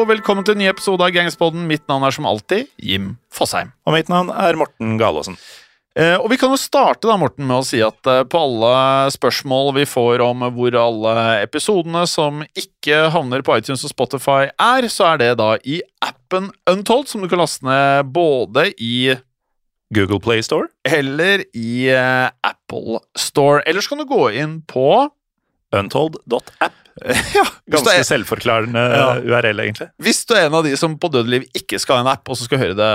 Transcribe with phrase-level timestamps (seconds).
[0.00, 1.66] Og velkommen til en ny episode av Gangspodden.
[1.68, 3.74] Mitt navn er som alltid Jim Fosheim.
[3.84, 5.34] Og mitt navn er Morten Galaasen.
[5.92, 9.10] Eh, og Vi kan jo starte da, Morten, med å si at eh, på alle
[9.12, 14.88] spørsmål vi får om hvor alle episodene som ikke havner på iTunes og Spotify er,
[14.88, 19.18] så er det da i appen Untold, som du kan laste ned både i
[19.92, 20.70] Google Play Store.
[20.88, 23.60] eller i eh, Apple Store.
[23.66, 25.10] Ellers kan du gå inn på
[25.76, 26.76] Untold.app.
[27.36, 29.04] ja, Ganske er, selvforklarende Ja.
[29.22, 29.86] URL, egentlig.
[30.02, 32.26] hvis du er en av de som på dødelig liv ikke skal ha en app,
[32.28, 32.90] og så skal høre det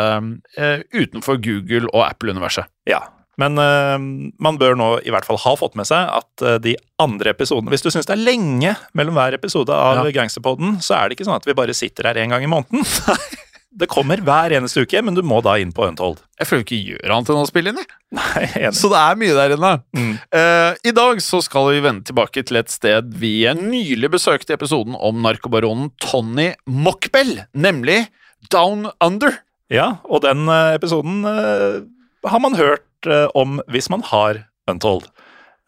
[0.59, 2.67] uh, utenfor Google og Apple-universet.
[2.89, 3.01] Ja.
[3.41, 3.95] Men uh,
[4.39, 7.73] man bør nå i hvert fall ha fått med seg at uh, de andre episodene
[7.73, 10.13] Hvis du syns det er lenge mellom hver episode av Ja.
[10.21, 12.85] Gangsterpodden, så er det ikke sånn at vi bare sitter her en gang i måneden.
[13.75, 16.21] det kommer hver eneste uke, men du må da inn på Untold.
[16.39, 17.89] Jeg føler ikke gjør annet enn å spille inn, jeg.
[18.15, 18.75] Nei, enig.
[18.79, 19.71] Så det er mye der inne.
[19.97, 20.13] Mm.
[20.31, 24.57] Uh, I dag så skal vi vende tilbake til et sted vi nylig besøkte i
[24.57, 28.05] episoden om narkobaronen Tony Mockbell, nemlig
[28.53, 29.41] Down Under.
[29.73, 31.81] Ja, og den eh, episoden uh,
[32.29, 35.07] har man hørt uh, om hvis man har Untold.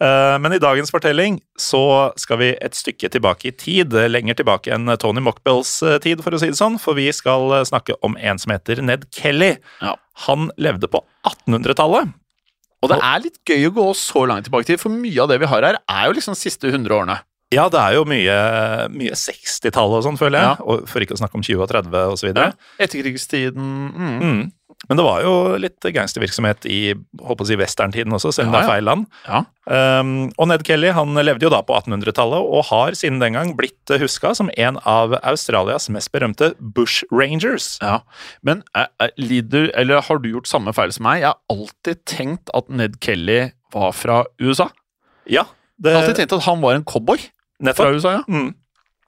[0.04, 4.74] Eh, men i dagens fortelling så skal vi et stykke tilbake i tid, lenger tilbake
[4.74, 7.98] enn Tony Mockbells eh, tid, for å si det sånn, for vi skal eh, snakke
[8.06, 9.56] om en som heter Ned Kelly.
[9.82, 9.96] Ja.
[10.28, 12.14] Han levde på 1800-tallet.
[12.86, 15.40] Og det er litt gøy å gå så langt tilbake til, for mye av det
[15.42, 17.18] vi har her, er jo liksom de siste 100 årene.
[17.56, 18.38] Ja, det er jo mye,
[18.92, 20.48] mye 60-tallet og sånn, føler jeg.
[20.52, 20.68] Ja.
[20.68, 22.52] Og for ikke å snakke om 20 og 30 og så videre.
[22.84, 24.18] Etterkrigstiden mm.
[24.20, 24.42] Mm.
[24.86, 28.60] Men det var jo litt gangstervirksomhet i håper å si westerntiden også, selv om Ja,
[28.60, 29.08] det er feil land.
[29.26, 29.40] Ja.
[29.68, 33.56] Um, og Ned Kelly han levde jo da på 1800-tallet og har siden den gang
[33.58, 37.74] blitt huska som en av Australias mest berømte bush rangers.
[37.82, 38.00] Ja,
[38.46, 41.26] Men er, er, lider, eller har du gjort samme feil som meg?
[41.26, 44.70] Jeg har alltid tenkt at Ned Kelly var fra USA.
[45.26, 45.50] Ja,
[45.82, 47.20] Jeg har alltid tenkt at han var en cowboy
[47.74, 47.90] fra.
[47.92, 48.24] USA, ja.
[48.30, 48.54] Mm.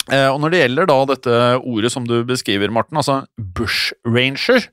[0.09, 4.65] Eh, og når det gjelder da dette ordet som du beskriver, Morten, altså bushranger,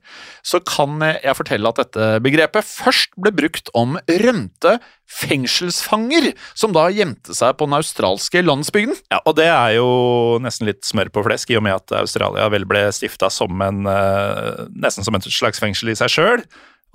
[0.45, 4.77] så kan jeg fortelle at dette begrepet først ble brukt om rømte
[5.07, 8.97] fengselsfanger som da gjemte seg på den australske landsbygden.
[9.13, 9.89] Ja, og det er jo
[10.43, 13.85] nesten litt smør på flesk, i og med at Australia vel ble stifta som en
[13.91, 16.43] eh, nesten som et slags fengsel i seg sjøl.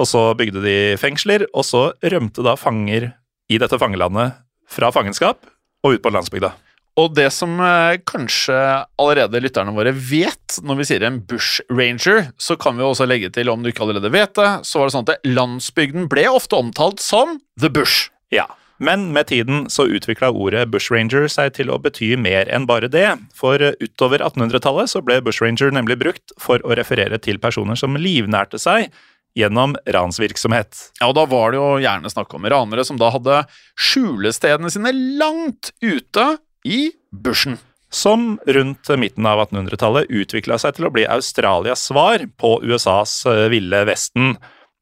[0.00, 3.12] Og så bygde de fengsler, og så rømte da fanger
[3.52, 4.38] i dette fangelandet
[4.72, 5.44] fra fangenskap
[5.84, 6.54] og ut på landsbygda.
[7.00, 8.56] Og det som eh, kanskje
[9.00, 13.48] allerede lytterne våre vet når vi sier en bushranger, så kan vi også legge til,
[13.48, 17.00] om du ikke allerede vet det, så var det sånn at landsbygden ble ofte omtalt
[17.00, 18.10] som the bush.
[18.32, 18.44] Ja,
[18.82, 23.08] men med tiden så utvikla ordet bushranger seg til å bety mer enn bare det.
[23.36, 28.60] For utover 1800-tallet så ble bushranger nemlig brukt for å referere til personer som livnærte
[28.60, 28.92] seg
[29.38, 30.76] gjennom ransvirksomhet.
[31.00, 33.44] Ja, og da var det jo gjerne snakk om ranere som da hadde
[33.80, 36.34] skjulestedene sine langt ute
[36.64, 37.58] i bushen.
[37.92, 43.48] Som rundt midten av 1800-tallet utvikla seg til å bli Australias svar på USAs eh,
[43.52, 44.38] ville vesten.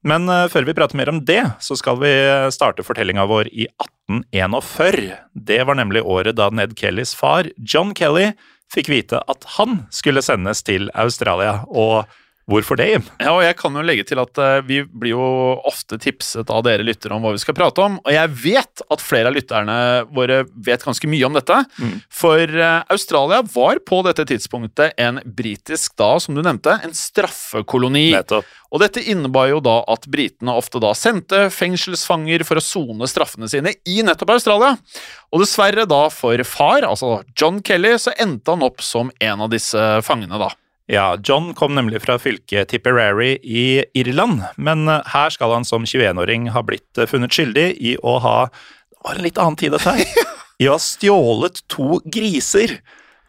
[0.07, 2.13] Men eh, før vi prater mer om det, så skal vi
[2.55, 5.11] starte fortellinga vår i 1841.
[5.35, 8.31] Det var nemlig året da Ned Kellys far, John Kelly,
[8.71, 11.65] fikk vite at han skulle sendes til Australia.
[11.67, 12.07] Og
[12.49, 13.03] hvorfor det, Jim?
[13.21, 15.25] Ja, og jeg kan jo legge til at eh, vi blir jo
[15.67, 19.03] ofte tipset av dere lyttere om hva vi skal prate om, og jeg vet at
[19.03, 19.77] flere av lytterne
[20.15, 22.01] våre vet ganske mye om dette, Mm.
[22.11, 28.11] for eh, Australia var på dette tidspunktet en britisk, da, som du nevnte, en straffekoloni.
[28.15, 28.45] Nettopp.
[28.71, 33.49] Og dette innebar jo da at britene ofte da sendte fengselsfanger for å sone straffene
[33.51, 34.77] sine i nettopp Australia.
[35.31, 39.51] Og dessverre da for far, altså John Kelly, så endte han opp som en av
[39.51, 40.51] disse fangene, da.
[40.91, 45.85] Ja, John kom nemlig fra fylket Tipperary i Irland, men eh, her skal han som
[45.87, 49.71] 21-åring ha blitt eh, funnet skyldig i å ha Det var en litt annen tid,
[49.71, 50.27] dette her.
[50.61, 52.75] I å ha stjålet to griser.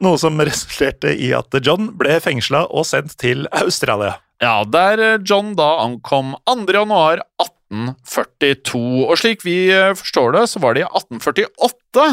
[0.03, 4.17] Noe som resulterte i at John ble fengsla og sendt til Australia.
[4.43, 6.67] Ja, der eh, John da ankom 2.
[6.75, 7.23] januar
[7.73, 8.81] 1842.
[9.07, 12.09] Og slik vi eh, forstår det, så var det i 1848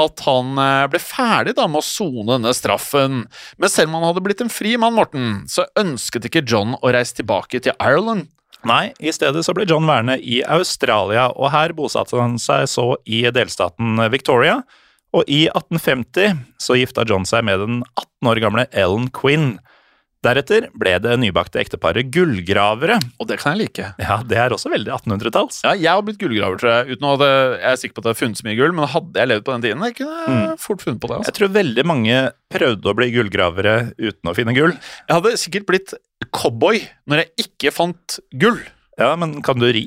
[0.00, 3.24] at han eh, ble ferdig da med å sone denne straffen.
[3.60, 6.92] Men selv om han hadde blitt en fri mann, Morten, så ønsket ikke John å
[6.94, 8.28] reise tilbake til Ireland.
[8.68, 12.92] Nei, i stedet så ble John værende i Australia, og her bosatte han seg så
[13.08, 14.60] i delstaten Victoria.
[15.16, 19.56] Og i 1850 så gifta John seg med den 18 år gamle Ellen Quinn.
[20.20, 22.98] Deretter ble det nybakte ekteparet gullgravere.
[23.22, 23.86] Og det kan jeg like.
[24.02, 25.62] Ja, det er også veldig 1800-talls.
[25.64, 26.98] Ja, jeg har blitt gullgraver, tror jeg.
[26.98, 28.90] Uten at jeg jeg er sikker på at det har funnet så mye gull, men
[28.92, 31.16] hadde jeg levd på den tiden, jeg kunne jeg fort funnet på det.
[31.16, 31.30] altså.
[31.32, 32.18] Jeg tror veldig mange
[32.52, 34.76] prøvde å bli gullgravere uten å finne gull.
[34.76, 35.96] Jeg hadde sikkert blitt
[36.36, 38.60] cowboy når jeg ikke fant gull.
[39.00, 39.86] Ja, men kan du ri?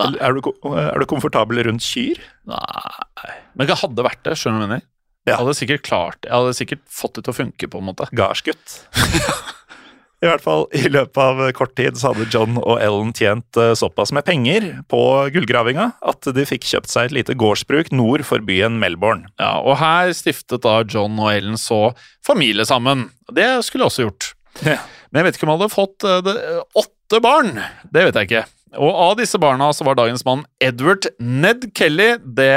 [0.00, 2.16] Er du, er du komfortabel rundt kyr?
[2.48, 4.86] Nei Men det hadde vært det, skjønner du hva jeg mener?
[5.28, 8.06] Jeg hadde sikkert klart Jeg hadde sikkert fått det til å funke, på en måte.
[8.16, 8.80] Gardsgutt.
[10.20, 13.72] I hvert fall, I løpet av kort tid så hadde John og Ellen tjent eh,
[13.78, 15.00] såpass med penger på
[15.32, 19.30] gullgravinga at de fikk kjøpt seg et lite gårdsbruk nord for byen Melbourne.
[19.40, 21.94] Ja, Og her stiftet da John og Ellen så
[22.26, 23.08] familie sammen.
[23.32, 24.28] Det skulle jeg også gjort.
[24.60, 24.76] Ja.
[25.08, 26.36] Men jeg vet ikke om jeg hadde fått eh, det,
[26.84, 27.54] åtte barn.
[27.88, 28.44] Det vet jeg ikke.
[28.76, 32.52] Og av disse barna så var dagens mann Edward Ned Kelly det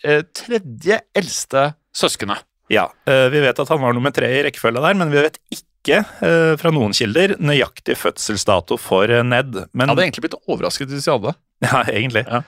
[0.00, 2.44] eh, tredje eldste søskenet.
[2.72, 5.38] Ja, eh, Vi vet at han var nummer tre i rekkefølga der, men vi vet
[5.52, 9.66] ikke eh, fra noen kilder nøyaktig fødselsdato for eh, Ned.
[9.72, 11.36] Men, Jeg hadde egentlig blitt overrasket hvis de hadde.
[11.62, 12.24] Ja, egentlig.
[12.26, 12.42] Ja.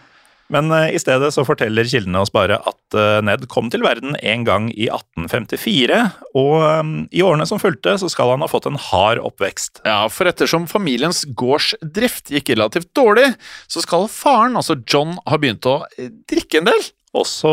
[0.53, 4.67] Men i stedet så forteller kildene oss bare at Ned kom til verden en gang
[4.75, 6.01] i 1854,
[6.37, 9.81] og i årene som fulgte så skal han ha fått en hard oppvekst.
[9.89, 13.31] Ja, for ettersom familiens gårdsdrift gikk relativt dårlig,
[13.73, 15.79] så skal faren, altså John, ha begynt å
[16.29, 16.85] drikke en del.
[17.15, 17.51] Også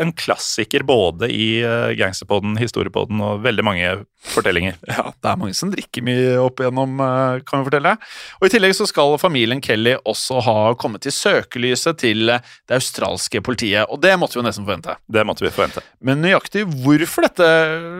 [0.00, 3.90] en klassiker både i uh, Gangsterpodden, Historiepodden og veldig mange
[4.32, 4.78] fortellinger.
[4.92, 7.94] Ja, det er mange som drikker mye opp igjennom, eh, kan vi fortelle.
[8.38, 12.76] Og I tillegg så skal familien Kelly også ha kommet til søkelyset til eh, det
[12.76, 14.98] australske politiet, og det måtte vi jo nesten forvente.
[15.10, 15.82] Det måtte vi forvente.
[16.04, 17.48] Men nøyaktig hvorfor dette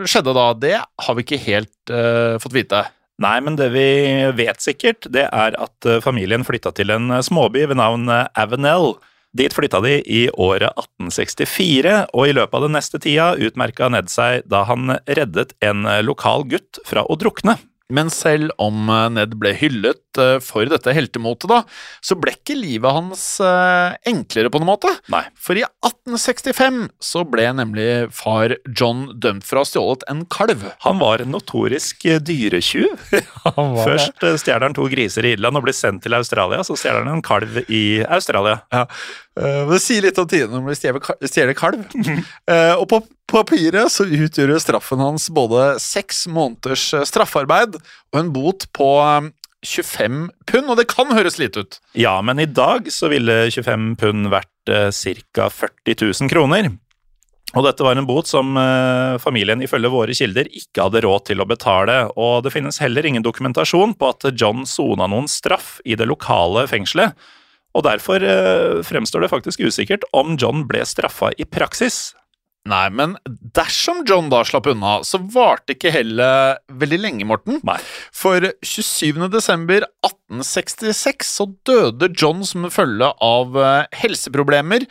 [0.05, 2.85] skjedde da, det har vi ikke helt uh, fått vite.
[3.23, 3.87] Nei, men det vi
[4.39, 8.29] vet sikkert, det er at eh, familien flytta til en eh, småby ved navn eh,
[8.41, 8.97] Avenel.
[9.33, 14.13] Dit flytta de i året 1864, og i løpet av den neste tida utmerka Ned
[14.13, 17.57] seg da han reddet en lokal gutt fra å drukne.
[17.93, 21.63] Men selv om eh, Ned ble hyllet eh, for dette heltemotet, da,
[22.05, 24.93] så ble ikke livet hans eh, enklere på noen måte.
[25.13, 25.25] Nei.
[25.37, 30.65] For i 1865 så ble nemlig far John dømt for å ha stjålet en kalv.
[30.87, 32.97] Han var en notorisk dyretjuv.
[33.87, 37.19] Først stjeler han to griser i Irland og blir sendt til Australia, så stjeler han
[37.19, 38.63] en kalv i Australia.
[38.73, 38.87] Ja.
[39.41, 41.87] Eh, det sier litt om tidene når man stjeler kalv.
[42.51, 43.01] Uh, og på
[43.33, 49.31] papiret så utgjør straffen hans både seks måneders eh, straffarbeid og en bot på eh,
[49.63, 51.81] 25 pund, og det kan høres lite ut.
[51.97, 55.49] Ja, men i dag så ville 25 pund vært uh, ca.
[55.49, 56.73] 40 000 kroner.
[57.53, 58.55] Og dette var en bot som
[59.21, 63.27] familien ifølge våre kilder ikke hadde råd til å betale, og det finnes heller ingen
[63.27, 67.13] dokumentasjon på at John sona noen straff i det lokale fengselet,
[67.73, 72.13] og derfor eh, fremstår det faktisk usikkert om John ble straffa i praksis.
[72.69, 77.59] Nei, men dersom John da slapp unna, så varte ikke hellet veldig lenge, Morten.
[77.67, 77.79] Nei.
[78.15, 79.25] For 27.
[79.33, 84.87] desember 1866 så døde John som følge av eh, helseproblemer,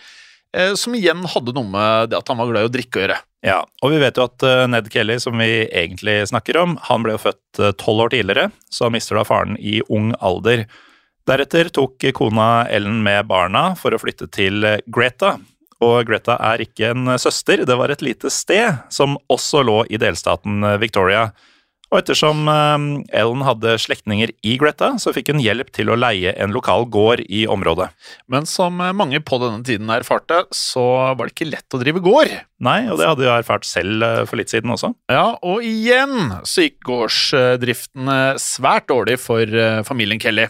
[0.57, 3.05] eh, som igjen hadde noe med det at han var glad i å drikke å
[3.05, 3.21] gjøre.
[3.45, 7.15] Ja, og vi vet jo at Ned Kelly, som vi egentlig snakker om, han ble
[7.15, 10.67] jo født tolv år tidligere, så han mister da faren i ung alder.
[11.29, 15.35] Deretter tok kona Ellen med barna for å flytte til Greta.
[15.81, 19.99] Og Greta er ikke en søster, det var et lite sted som også lå i
[20.01, 21.31] delstaten Victoria.
[21.91, 22.83] Og ettersom eh,
[23.19, 27.25] Ellen hadde slektninger i Greta, så fikk hun hjelp til å leie en lokal gård
[27.27, 27.89] i området.
[28.31, 32.03] Men som eh, mange på denne tiden erfarte, så var det ikke lett å drive
[32.03, 32.31] gård.
[32.63, 34.93] Nei, og det hadde jeg erfart selv eh, for litt siden også.
[35.11, 40.47] Ja, og igjen så gikk gårdsdriften eh, svært dårlig for familien Kelly.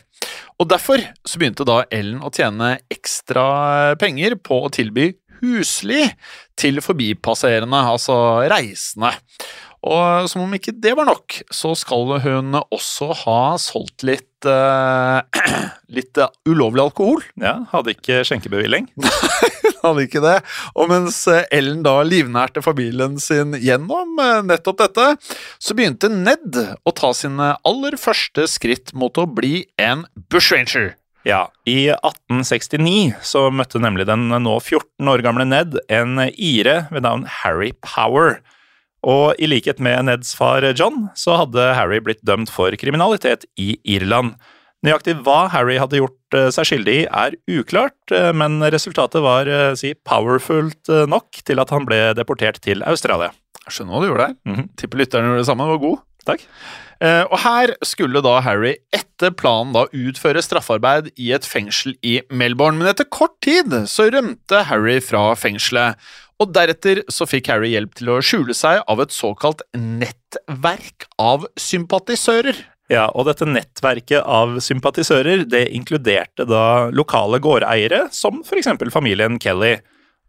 [0.61, 5.09] Og derfor så begynte da Ellen å tjene ekstra penger på å tilby
[5.41, 6.05] husly
[6.59, 8.15] til forbipasserende, altså
[8.51, 9.15] reisende.
[9.81, 15.41] Og som om ikke det var nok, så skal hun også ha solgt litt eh,
[15.95, 17.23] litt eh, ulovlig alkohol.
[17.41, 18.91] Ja, Hadde ikke skjenkebevilling.
[19.81, 20.37] hadde ikke det.
[20.77, 25.07] Og mens eh, Ellen da livnærte familien sin gjennom nettopp dette,
[25.57, 30.93] så begynte Ned å ta sine aller første skritt mot å bli en bushranger.
[31.25, 37.05] Ja, I 1869 så møtte nemlig den nå 14 år gamle Ned en ire ved
[37.05, 38.43] navn Harry Power.
[39.07, 43.73] Og i likhet med Neds far John, så hadde Harry blitt dømt for kriminalitet i
[43.95, 44.35] Irland.
[44.85, 49.49] Nøyaktig hva Harry hadde gjort eh, seg skyldig i, er uklart, eh, men resultatet var
[49.49, 53.29] eh, si, powerfult nok til at han ble deportert til Australia.
[53.61, 54.39] Jeg skjønner hva du gjorde der.
[54.49, 54.71] Mhm.
[54.81, 55.69] Tipper lytterne gjorde det samme.
[55.69, 55.99] Var god.
[56.25, 56.45] Takk.
[57.01, 62.19] Eh, og her skulle da Harry etter planen da utføre straffarbeid i et fengsel i
[62.29, 65.97] Melbourne, men etter kort tid så rømte Harry fra fengselet.
[66.41, 71.45] Og deretter så fikk Harry hjelp til å skjule seg av et såkalt nettverk av
[71.59, 72.57] sympatisører.
[72.91, 79.77] Ja, og dette nettverket av sympatisører det inkluderte da lokale gårdeiere, som eksempel familien Kelly.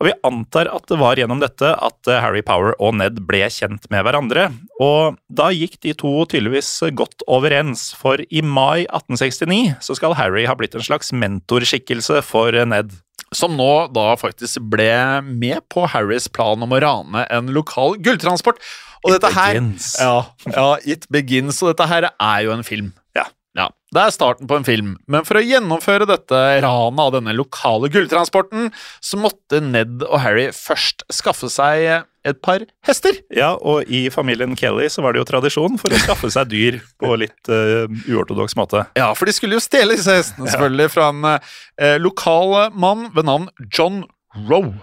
[0.03, 3.45] Og vi antar at det var gjennom dette at eh, Harry Power og Ned ble
[3.55, 4.49] kjent med hverandre.
[4.83, 10.49] Og da gikk de to tydeligvis godt overens, for i mai 1869 så skal Harry
[10.51, 12.91] ha blitt en slags mentorskikkelse for eh, Ned.
[13.37, 14.93] Som nå da faktisk ble
[15.27, 18.61] med på Harrys plan om å rane en lokal gulltransport.
[19.03, 19.87] Og It dette her begins.
[19.99, 20.19] Ja,
[20.53, 22.93] ja, It Begins, og dette her er jo en film.
[23.19, 23.27] Ja.
[23.59, 27.35] Ja, Det er starten på en film, men for å gjennomføre dette ranet av denne
[27.37, 28.71] lokale gulltransporten,
[29.05, 33.19] så måtte Ned og Harry først skaffe seg et par hester.
[33.35, 36.79] Ja, og i familien Kelly så var det jo tradisjon for å skaffe seg dyr
[37.03, 38.85] på litt uh, uortodoks måte.
[38.99, 43.29] Ja, for de skulle jo stjele disse hestene, selvfølgelig, fra en uh, lokal mann ved
[43.29, 44.05] navn John
[44.49, 44.75] Roe.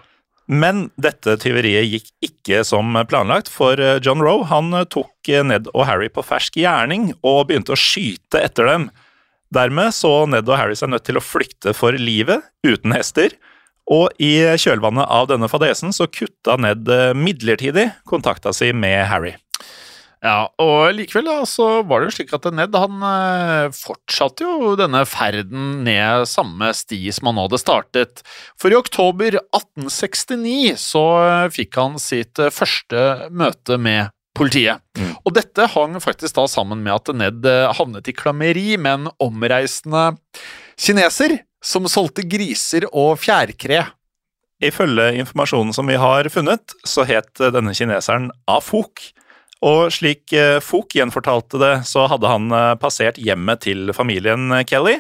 [0.50, 5.84] Men dette tyveriet gikk ikke som planlagt, for eh, John Roe han tok Ned og
[5.86, 8.88] Harry på fersk gjerning og begynte å skyte etter dem.
[9.54, 13.38] Dermed så Ned og Harry seg nødt til å flykte for livet, uten hester.
[13.90, 19.34] Og i kjølvannet av denne fadesen så kutta Ned eh, midlertidig kontakta si med Harry.
[20.20, 24.76] Ja, og likevel da, så var det jo slik at Ned han eh, fortsatte jo
[24.78, 28.24] denne ferden ned samme sti som han hadde startet.
[28.60, 34.84] For i oktober 1869 så eh, fikk han sitt første møte med politiet.
[35.00, 35.16] Mm.
[35.26, 37.48] Og dette hang faktisk da sammen med at Ned
[37.80, 40.12] havnet i klammeri med en omreisende
[40.80, 43.86] kineser som solgte griser og fjærkre.
[44.64, 49.04] Ifølge informasjonen som vi har funnet, så het denne kineseren Afok.
[49.66, 54.66] Og slik eh, Fok gjenfortalte det, så hadde han eh, passert hjemmet til familien eh,
[54.68, 55.00] Kelly.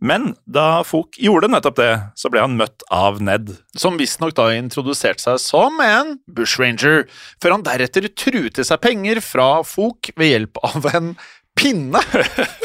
[0.00, 3.52] Men da Fok gjorde nettopp det, så ble han møtt av Ned.
[3.76, 7.04] som visstnok da introduserte seg som en bushranger,
[7.42, 11.12] før han deretter truet til seg penger fra Fok ved hjelp av en
[11.60, 12.02] pinne.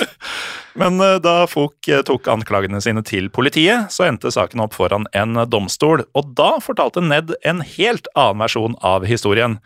[0.79, 5.07] Men eh, da Fok eh, tok anklagene sine til politiet, så endte saken opp foran
[5.15, 9.59] en domstol, og da fortalte Ned en helt annen versjon av historien.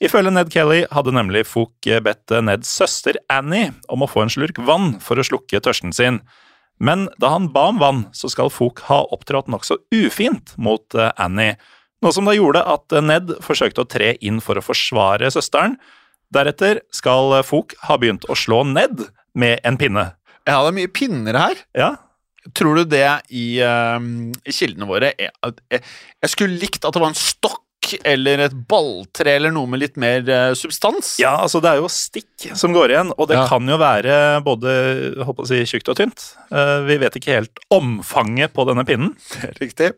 [0.00, 4.56] Ifølge Ned Kelly hadde nemlig Fok bedt Neds søster Annie om å få en slurk
[4.64, 6.22] vann for å slukke tørsten sin.
[6.80, 11.12] Men da han ba om vann, så skal Fok ha opptrådt nokså ufint mot eh,
[11.20, 11.58] Annie,
[12.00, 15.76] noe som da gjorde at eh, Ned forsøkte å tre inn for å forsvare søsteren.
[16.34, 19.08] Deretter skal Fok ha begynt å slå Ned
[19.38, 20.12] med en pinne.
[20.48, 21.60] Ja, det er mye pinner her.
[21.76, 21.90] Ja,
[22.56, 23.04] Tror du det
[23.36, 24.00] i, uh,
[24.48, 25.28] i kildene våre er,
[25.68, 25.82] jeg,
[26.24, 27.59] jeg skulle likt at det var en stokk
[28.04, 31.16] eller et balltre eller noe med litt mer eh, substans?
[31.22, 33.46] Ja, altså det er jo stikk som går igjen, og det Ja.
[33.50, 34.74] kan jo være både
[35.26, 36.26] håper å si, tjukt og tynt.
[36.52, 39.14] Eh, vi vet ikke helt omfanget på denne pinnen.
[39.62, 39.92] Riktig.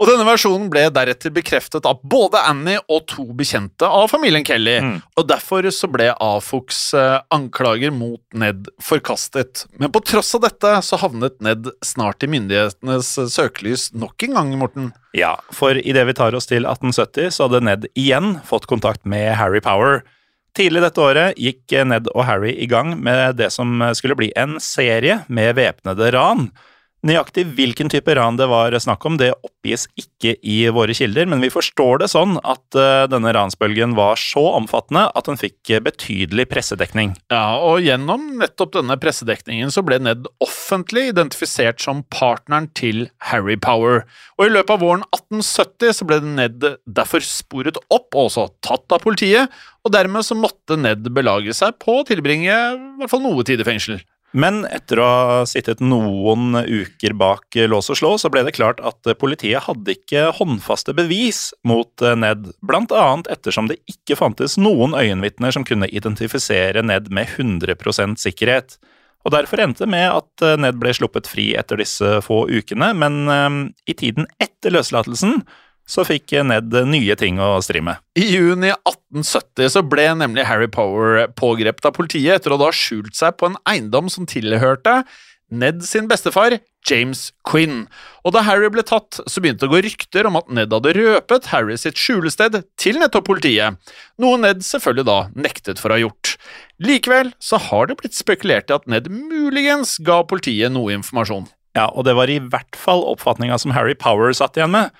[0.00, 4.78] Og denne versjonen ble deretter bekreftet av både Annie og to bekjente av familien Kelly,
[4.82, 5.02] Mm.
[5.16, 9.66] og derfor så ble Afoks eh, anklager mot Ned forkastet.
[9.78, 14.52] Men på tross av dette så havnet Ned snart i myndighetenes søkelys nok en gang,
[14.58, 14.92] Morten.
[15.12, 19.34] Ja, for idet vi tar oss til 1870, så hadde Ned igjen fått kontakt med
[19.40, 20.02] Harry Power.
[20.56, 24.58] Tidlig dette året gikk Ned og Harry i gang med det som skulle bli en
[24.60, 26.50] serie med væpnede ran.
[27.02, 31.40] Nøyaktig hvilken type ran det var snakk om, det oppgis ikke i våre kilder, men
[31.42, 36.46] vi forstår det sånn at eh, denne ransbølgen var så omfattende at den fikk betydelig
[36.52, 37.16] pressedekning.
[37.34, 43.58] Ja, og gjennom nettopp denne pressedekningen så ble Ned offentlig identifisert som partneren til Harry
[43.58, 44.04] Power.
[44.38, 48.94] Og i løpet av våren 1870 så ble Ned derfor sporet opp og også tatt
[48.94, 49.50] av politiet,
[49.82, 53.58] og dermed så måtte Ned belage seg på å tilbringe i hvert fall noe tid
[53.58, 53.98] i fengsel.
[54.32, 58.80] Men etter å ha sittet noen uker bak lås og slå, så ble det klart
[58.80, 64.96] at politiet hadde ikke håndfaste bevis mot Ned, blant annet ettersom det ikke fantes noen
[64.96, 68.78] øyenvitner som kunne identifisere Ned med 100 sikkerhet.
[69.22, 73.20] Og Derfor endte det med at Ned ble sluppet fri etter disse få ukene, men
[73.28, 73.60] eh,
[73.92, 75.42] i tiden etter løslatelsen
[75.92, 78.00] så fikk Ned nye ting å stri med.
[78.16, 82.76] I juni 1870 så ble nemlig Harry Power pågrepet av politiet etter å da ha
[82.76, 85.02] skjult seg på en eiendom som tilhørte
[85.52, 86.54] Ned sin bestefar,
[86.88, 87.82] James Quinn.
[88.24, 90.94] Og da Harry ble tatt, så begynte det å gå rykter om at Ned hadde
[90.96, 93.76] røpet Harry sitt skjulested til nettopp politiet,
[94.22, 96.34] noe Ned selvfølgelig da nektet for å ha gjort.
[96.80, 101.50] Likevel så har det blitt spekulert i at Ned muligens ga politiet noe informasjon.
[101.76, 104.92] Ja, og det var i hvert fall oppfatninga som Harry Power satt igjen med.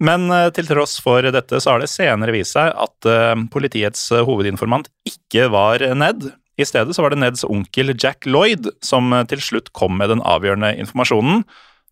[0.00, 4.06] Men eh, til tross for dette så har det senere vist seg at eh, politiets
[4.14, 6.30] eh, hovedinformant ikke var Ned.
[6.60, 10.24] I stedet så var det Neds onkel Jack Lloyd som til slutt kom med den
[10.24, 11.44] avgjørende informasjonen.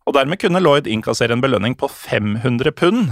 [0.09, 3.09] Og dermed kunne Lloyd innkassere en belønning på 500 pund.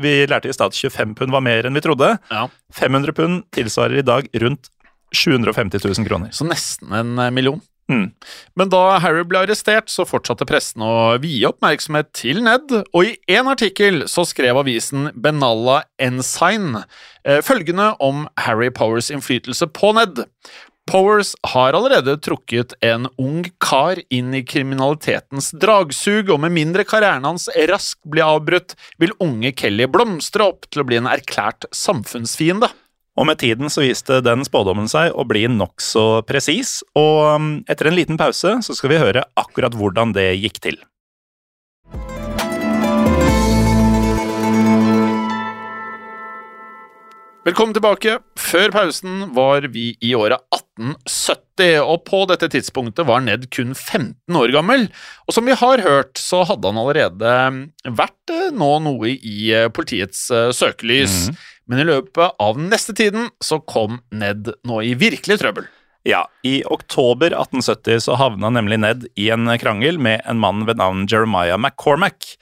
[0.00, 2.14] Vi lærte i stad at 25 pund var mer enn vi trodde.
[2.32, 2.46] Ja.
[2.76, 4.70] 500 pund tilsvarer i dag rundt
[5.12, 6.32] 750 000 kroner.
[6.32, 7.60] Så nesten en million.
[7.92, 8.10] Mm.
[8.58, 13.14] Men da Harry ble arrestert, så fortsatte pressen å vie oppmerksomhet til Ned, og i
[13.36, 20.24] en artikkel så skrev avisen Benalla Ensign eh, følgende om Harry Powers innflytelse på Ned.
[20.86, 27.26] Powers har allerede trukket en ung kar inn i kriminalitetens dragsug, og med mindre karrieren
[27.26, 32.70] hans raskt blir avbrutt, vil unge Kelly blomstre opp til å bli en erklært samfunnsfiende.
[33.16, 37.88] Og med tiden så viste den spådommen seg å bli nokså presis, og um, etter
[37.88, 40.76] en liten pause så skal vi høre akkurat hvordan det gikk til.
[47.46, 48.18] Velkommen tilbake.
[48.42, 54.36] Før pausen var vi i året 1870, og på dette tidspunktet var Ned kun 15
[54.36, 54.88] år gammel.
[55.24, 57.36] Og som vi har hørt, så hadde han allerede
[57.86, 61.30] vært eh, nå noe i eh, politiets uh, søkelys.
[61.30, 61.44] Mm.
[61.66, 65.66] Men i løpet av neste tiden så kom Ned nå i virkelig trøbbel.
[66.06, 70.78] Ja, i oktober 1870 så havna nemlig Ned i en krangel med en mann ved
[70.78, 72.36] navn Jeremiah McCormack.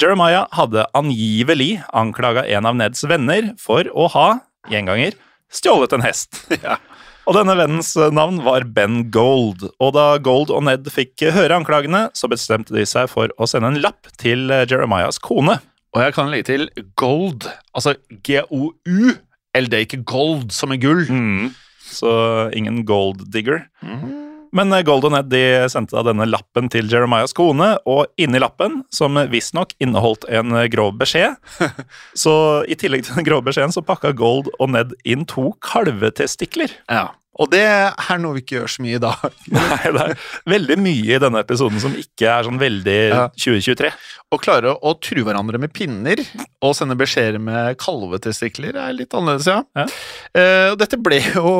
[0.00, 4.26] Jeremiah hadde angivelig anklaga en av Neds venner for å ha,
[4.66, 5.14] gjenganger,
[5.54, 6.40] stjålet en hest.
[6.66, 6.80] ja.
[7.24, 12.08] Og denne vennens navn var Ben Gold, og da Gold og Ned fikk høre anklagene,
[12.18, 15.60] så bestemte de seg for å sende en lapp til Jeremiahs kone.
[15.94, 17.94] Og jeg kan legge til Gold, altså
[18.26, 19.14] G-O-U,
[19.54, 21.06] eller det er ikke Gold som i gull.
[21.06, 21.52] Mm.
[21.84, 22.10] Så
[22.56, 23.68] ingen gold digger.
[23.82, 24.24] Mm.
[24.54, 28.82] Men Gold Golden Ed de sendte da denne lappen til Jeremiahs kone, og inni lappen,
[28.94, 31.34] som visstnok inneholdt en eh, grov beskjed
[32.22, 32.34] Så
[32.70, 36.70] i tillegg til den grove beskjeden så pakka Gold og Ned inn to kalvetestikler.
[36.86, 37.08] Ja.
[37.42, 39.38] Og det er noe vi ikke gjør så mye i dag.
[39.54, 43.24] Nei, det er veldig mye i denne episoden som ikke er sånn veldig ja.
[43.34, 43.90] 2023.
[44.34, 46.20] Å klare å true hverandre med pinner
[46.64, 49.60] og sende beskjeder med kalvetestikler er litt annerledes, ja.
[49.78, 49.86] ja.
[50.34, 51.54] Uh, dette ble jo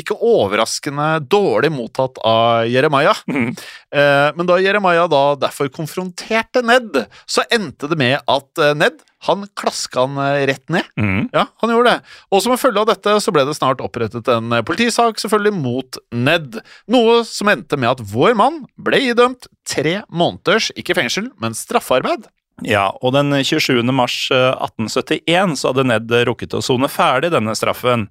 [0.00, 3.22] ikke overraskende dårlig mottatt av Jeremiah.
[3.28, 3.52] Mm.
[3.94, 9.00] Uh, men da Jeremiah da derfor konfronterte Ned, så endte det med at uh, Ned
[9.26, 10.86] han klaska han eh, rett ned.
[11.00, 11.28] Mm.
[11.32, 12.00] Ja, han gjorde det.
[12.30, 15.54] Og som en følge av dette så ble det snart opprettet en eh, politisak, selvfølgelig
[15.58, 16.60] mot Ned.
[16.90, 22.28] Noe som endte med at vår mann ble idømt tre måneders, ikke fengsel, men straffarbeid.
[22.66, 23.82] Ja, og den 27.
[23.94, 28.08] mars 1871 eh, så hadde Ned rukket å sone ferdig denne straffen.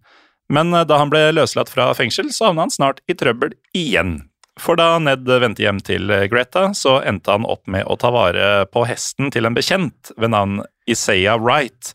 [0.52, 4.22] Men da han ble løslatt fra fengsel, så havna han snart i trøbbel igjen.
[4.62, 8.66] For da Ned vendte hjem til Greta, så endte han opp med å ta vare
[8.74, 11.94] på hesten til en bekjent ved navn Isaiah Wright.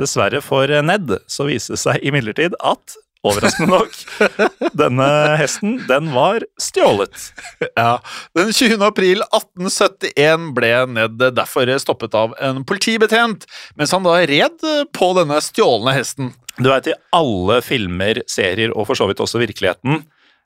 [0.00, 3.94] Dessverre for Ned så viste det seg imidlertid at Overraskende nok.
[4.80, 5.06] Denne
[5.40, 7.30] hesten, den var stjålet.
[7.72, 7.96] Ja.
[8.36, 8.76] Den 20.
[8.84, 13.46] april 1871 ble Ned derfor stoppet av en politibetjent,
[13.80, 16.34] mens han da red på denne stjålne hesten.
[16.58, 20.04] Du veit, i alle filmer, serier og for så vidt også virkeligheten,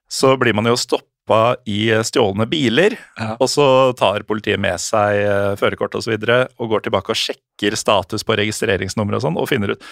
[0.08, 2.96] så blir man jo stoppet stoppa i stjålne biler.
[3.18, 3.36] Ja.
[3.38, 5.98] Og så tar politiet med seg uh, førerkort osv.
[5.98, 9.74] Og, så videre, og går tilbake og sjekker status på registreringsnummer og sånn, og finner
[9.74, 9.84] ut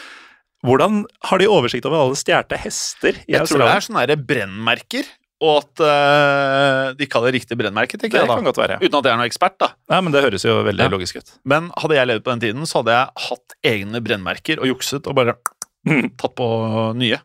[0.65, 3.47] hvordan Har de oversikt over alle stjålne hester i Jeg Australien?
[3.47, 5.11] tror det er sånne brennmerker.
[5.45, 8.39] Og at uh, de kaller hadde riktig brennmerke, tenker det jeg da.
[8.41, 8.79] Kan godt være.
[8.81, 8.89] ja.
[8.89, 9.69] Uten at jeg er noen ekspert, da.
[9.93, 10.93] Nei, men Det høres jo veldig ja.
[10.95, 11.35] logisk ut.
[11.45, 15.11] Men hadde jeg levd på den tiden, så hadde jeg hatt egne brennmerker og jukset
[15.13, 15.37] og bare
[15.85, 16.15] mm.
[16.23, 16.49] tatt på
[16.97, 17.21] nye.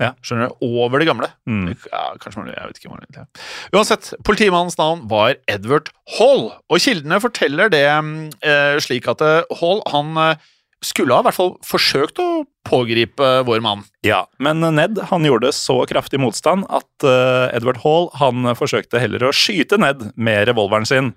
[0.00, 0.14] Ja.
[0.24, 0.68] Skjønner du?
[0.80, 1.28] Over det gamle.
[1.48, 1.74] Mm.
[1.90, 7.20] Ja, kanskje man, jeg vet ikke hvor Uansett, politimannens navn var Edward Hall, og kildene
[7.22, 10.48] forteller det eh, slik at eh, Hall han eh,
[10.84, 12.28] skulle ha i hvert fall forsøkt å
[12.64, 13.84] pågripe vår mann.
[14.06, 19.26] Ja, men Ned han gjorde så kraftig motstand at uh, Edward Hall han forsøkte heller
[19.28, 21.12] å skyte Ned med revolveren sin.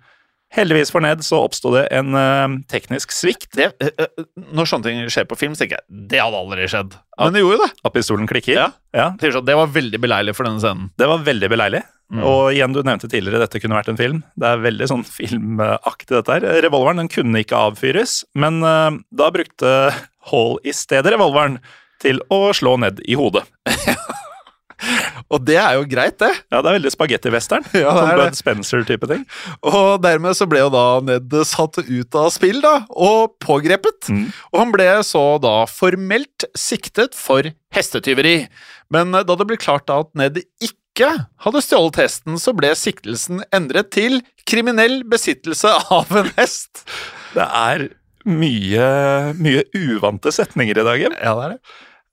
[0.53, 3.49] Heldigvis for Ned så oppsto det en uh, teknisk svikt.
[3.57, 6.97] Det, uh, når sånne ting skjer på film, så tenker jeg det hadde aldri skjedd.
[7.17, 7.71] Men det gjorde jo det.
[7.89, 8.55] At pistolen klikker?
[8.59, 8.69] Ja.
[8.93, 9.09] ja.
[9.17, 10.91] Det var veldig beleilig for denne scenen.
[10.99, 11.83] Det var veldig beleilig.
[12.13, 12.21] Mm.
[12.29, 14.19] Og igjen, du nevnte tidligere dette kunne vært en film.
[14.37, 16.45] Det er veldig sånn filmaktig, dette her.
[16.65, 19.71] Revolveren den kunne ikke avfyres, men uh, da brukte
[20.29, 21.57] Hall i stedet revolveren
[22.03, 23.47] til å slå Ned i hodet.
[25.33, 26.31] Og det er jo greit, det.
[26.51, 27.65] Ja, det er veldig spagetti-western.
[27.83, 29.25] Ja, sånn Bud Spencer-type ting.
[29.69, 34.09] Og dermed så ble jo da Ned satt ut av spill, da, og pågrepet.
[34.11, 34.27] Mm.
[34.51, 38.37] Og han ble så da formelt siktet for hestetyveri.
[38.93, 41.09] Men da det ble klart da at Ned ikke
[41.43, 46.85] hadde stjålet hesten, så ble siktelsen endret til kriminell besittelse av en hest.
[47.33, 47.89] Det er
[48.23, 48.85] mye,
[49.35, 51.59] mye uvante setninger i dag, Ja, det er det.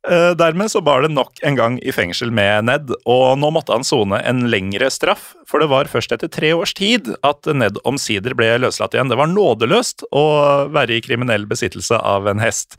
[0.08, 3.74] Eh, dermed så bar det nok en gang i fengsel med Ned, og nå måtte
[3.74, 7.76] han sone en lengre straff, for det var først etter tre års tid at Ned
[7.84, 9.12] omsider ble løslatt igjen.
[9.12, 10.24] Det var nådeløst å
[10.72, 12.78] være i kriminell besittelse av en hest.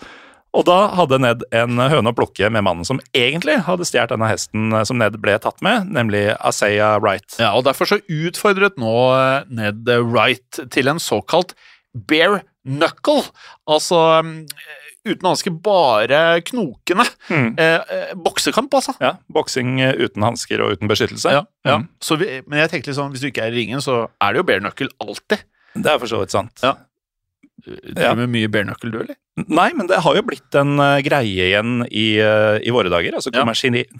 [0.57, 4.31] Og da hadde Ned en høne å plukke med mannen som egentlig hadde stjålet denne
[4.31, 7.37] hesten som Ned ble tatt med, nemlig Asaya Wright.
[7.37, 8.95] Ja, og Derfor så utfordret nå
[9.53, 11.53] Ned Wright til en såkalt
[11.93, 13.23] bare knuckle,
[13.69, 14.01] altså
[15.07, 17.05] uten hansker, bare knokene.
[17.31, 17.49] Mm.
[17.57, 18.93] Eh, eh, boksekamp, altså.
[19.01, 21.33] Ja, Boksing eh, uten hansker og uten beskyttelse.
[21.33, 21.79] Ja, ja.
[21.81, 21.89] Mm.
[22.03, 24.43] Så vi, men jeg tenkte liksom, hvis du ikke er i ringen, så er det
[24.43, 25.45] jo bare knuckle alltid.
[25.75, 26.63] Det er for så vidt sant.
[26.65, 26.75] Ja.
[27.61, 29.17] Driver med mye bare knuckle, du, eller?
[29.47, 33.15] Nei, men det har jo blitt en uh, greie igjen i, uh, i våre dager.
[33.17, 33.45] Altså Ja.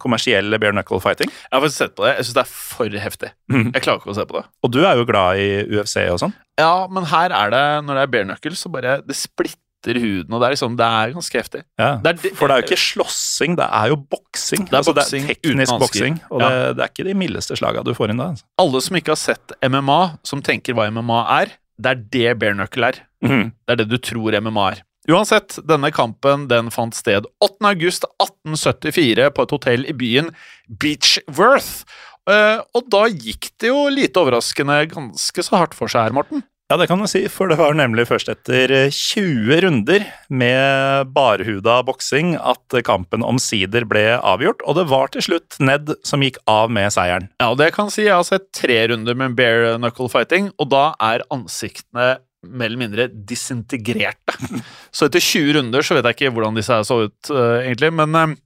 [0.02, 1.30] kommersiell bare knuckle fighting.
[1.30, 2.16] Jeg har faktisk sett på det.
[2.18, 3.32] Jeg syns det er for heftig.
[3.54, 3.68] Mm.
[3.70, 4.46] Jeg klarer ikke å se på det.
[4.66, 6.34] Og du er jo glad i UFC og sånn.
[6.60, 10.34] Ja, men her er det, når det er bare knuckle, så bare Det splitter huden,
[10.34, 11.64] og det er liksom Det er ganske heftig.
[11.80, 11.98] Ja.
[11.98, 14.66] Det er det- For det er jo ikke slåssing, det er jo boksing.
[14.66, 17.58] Det er altså, boksing det er teknisk boksing, og det, det er ikke de mildeste
[17.58, 18.30] slaga du får inn da.
[18.36, 18.44] Altså.
[18.60, 21.48] Alle som ikke har sett MMA, som tenker hva MMA er,
[21.82, 23.02] det er det bare knuckle er.
[23.24, 23.52] Mhm.
[23.68, 24.82] Det er det du tror MMA er.
[25.10, 27.66] Uansett, denne kampen den fant sted 8.
[27.66, 30.30] august 1874 på et hotell i byen
[30.70, 31.84] Beechworth.
[32.30, 36.44] Uh, og da gikk det jo lite overraskende ganske så hardt for seg her, Morten.
[36.72, 41.10] Ja, det kan du si, for det var nemlig først etter eh, 20 runder med
[41.12, 46.40] barhuda boksing at kampen omsider ble avgjort, og det var til slutt Ned som gikk
[46.48, 47.28] av med seieren.
[47.44, 48.06] Ja, og det kan si.
[48.06, 52.14] Jeg har sett tre runder med bare knuckle fighting, og da er ansiktene
[52.48, 54.40] mer eller mindre disintegrerte.
[54.96, 57.92] Så etter 20 runder så vet jeg ikke hvordan disse her så ut, uh, egentlig,
[58.00, 58.40] men uh,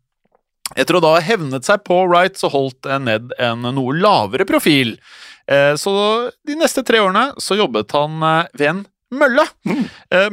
[0.73, 4.49] etter å da ha hevnet seg på Wright, så holdt eh, Ned en noe lavere
[4.49, 4.95] profil.
[5.51, 5.93] Eh, Så
[6.47, 8.83] de neste tre årene så jobbet han eh, ved en
[9.15, 9.45] mølle.
[9.69, 9.83] Mm.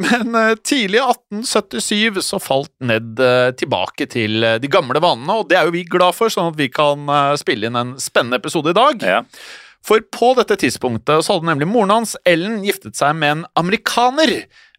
[0.02, 3.20] Men eh, tidlig i 1877 så falt Ned
[3.60, 6.66] tilbake til de gamle vanene, og det er jo vi glad for, sånn at vi
[6.72, 7.04] kan
[7.38, 9.04] spille inn en spennende episode i dag.
[9.06, 9.20] Ja.
[9.86, 14.32] For på dette tidspunktet så hadde nemlig moren hans, Ellen, giftet seg med en amerikaner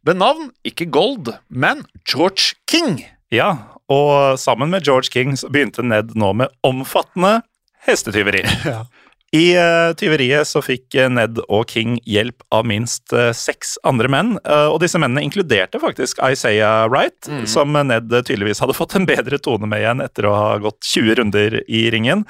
[0.04, 3.06] ved navn ikke Gold, men George King.
[3.32, 3.54] ja,
[3.92, 7.42] og sammen med George King så begynte Ned nå med omfattende
[7.86, 8.44] hestetyveri.
[9.34, 14.12] I eh, tyveriet så fikk eh, Ned og King hjelp av minst eh, seks andre
[14.12, 17.46] menn, og disse mennene inkluderte faktisk Isaiah Wright, mm.
[17.50, 21.18] som Ned tydeligvis hadde fått en bedre tone med igjen etter å ha gått 20
[21.22, 22.28] runder i ringen.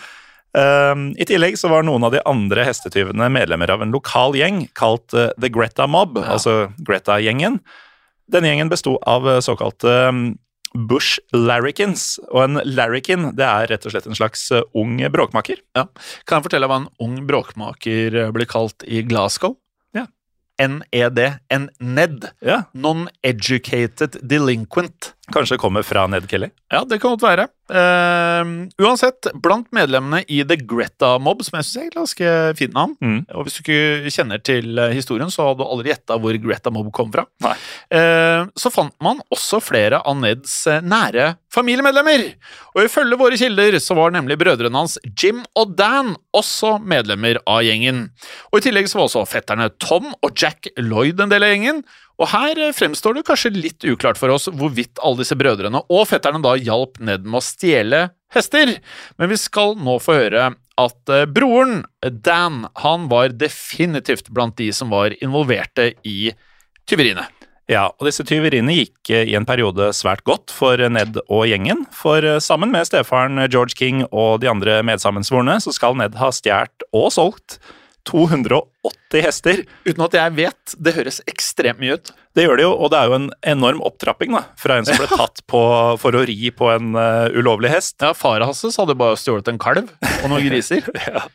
[0.54, 5.10] I tillegg så var noen av de andre hestetyvene medlemmer av en lokal gjeng kalt
[5.10, 6.36] The Greta Mob, Ja.
[6.36, 7.58] altså Greta-gjengen.
[8.30, 10.28] Denne gjengen besto av såkalte mm,
[10.74, 15.62] Bush Larrikins, og en larrikin det er rett og slett en slags eh, ung bråkmaker.
[15.78, 19.58] Kan jeg fortelle hva en ung bråkmaker blir kalt i Glasgow?
[19.94, 20.08] Ja.
[20.62, 21.20] NED.
[21.54, 22.30] En NED.
[22.42, 25.14] Ja, Non-educated delinquent.
[25.32, 26.50] Kanskje kommer fra Ned Kelly.
[26.68, 27.46] Ja, det kan godt være.
[27.72, 32.76] Uh, uansett, blant medlemmene i The Greta Mob, som jeg syns er et ganske fint
[32.76, 33.24] navn Mm.
[33.36, 36.72] Og hvis du ikke kjenner til eh, historien, så hadde du aldri gjetta hvor Greta
[36.74, 37.26] Mob kom fra.
[37.92, 42.26] Eh, så fant man også flere av Neds eh, nære familiemedlemmer.
[42.74, 47.64] Og ifølge våre kilder så var nemlig brødrene hans Jim og Dan også medlemmer av
[47.66, 48.08] gjengen.
[48.52, 51.84] Og i tillegg så var også fetterne Tom og Jack Lloyd en del av gjengen.
[52.22, 56.08] Og her eh, fremstår det kanskje litt uklart for oss hvorvidt alle disse brødrene og
[56.10, 58.78] fetterne da hjalp Ned med å stjele hester.
[59.18, 64.70] Men vi skal nå få høre at eh, broren, Dan, han var definitivt blant de
[64.76, 66.34] som var involverte i
[66.90, 67.26] tyveriene.
[67.72, 71.88] Ja, og disse tyveriene gikk eh, i en periode svært godt for Ned og gjengen.
[71.96, 76.86] For sammen med stefaren George King og de andre medsammensvorne, så skal Ned ha stjålet
[76.94, 77.58] og solgt
[78.10, 79.64] 280 hester.
[79.88, 80.76] Uten at jeg vet.
[80.76, 82.12] Det høres ekstremt mye ut.
[82.34, 84.98] Det gjør det jo, og det er jo en enorm opptrapping da, fra en som
[85.00, 85.62] ble tatt på,
[86.02, 88.00] for å ri på en uh, ulovlig hest.
[88.02, 90.84] Ja, Faren hans hadde bare stjålet en kalv og noen griser.
[91.04, 91.28] Ja.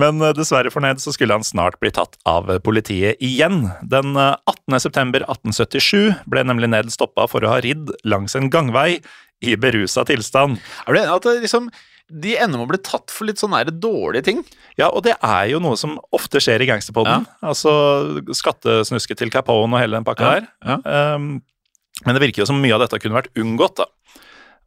[0.00, 3.66] Men eh, dessverre for Ned så skulle han snart bli tatt av eh, politiet igjen.
[3.82, 4.80] Den eh, 18.
[4.80, 9.02] september 1877 ble nemlig Ned stoppa for å ha ridd langs en gangvei
[9.42, 10.60] i berusa tilstand.
[10.86, 11.68] Er du enig at liksom,
[12.10, 14.42] de ender med å bli tatt for litt sånne her dårlige ting?
[14.80, 17.26] Ja, og det er jo noe som ofte skjer i gangsterpodden.
[17.44, 17.72] Altså
[18.36, 20.52] skattesnusket til Capone og hele den pakka her.
[20.66, 20.78] ja.
[21.16, 21.40] Um,
[22.02, 23.84] men det virker jo som mye av dette kunne vært unngått, da.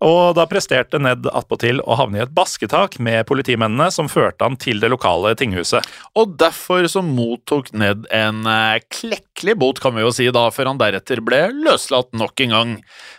[0.06, 4.58] Og da presterte Ned attpåtil å havne i et basketak med politimennene som førte han
[4.62, 5.82] til det lokale tinghuset.
[6.20, 10.70] Og derfor så mottok Ned en eh, klekkelig bot, kan vi jo si da, før
[10.74, 12.76] han deretter ble løslatt nok en gang.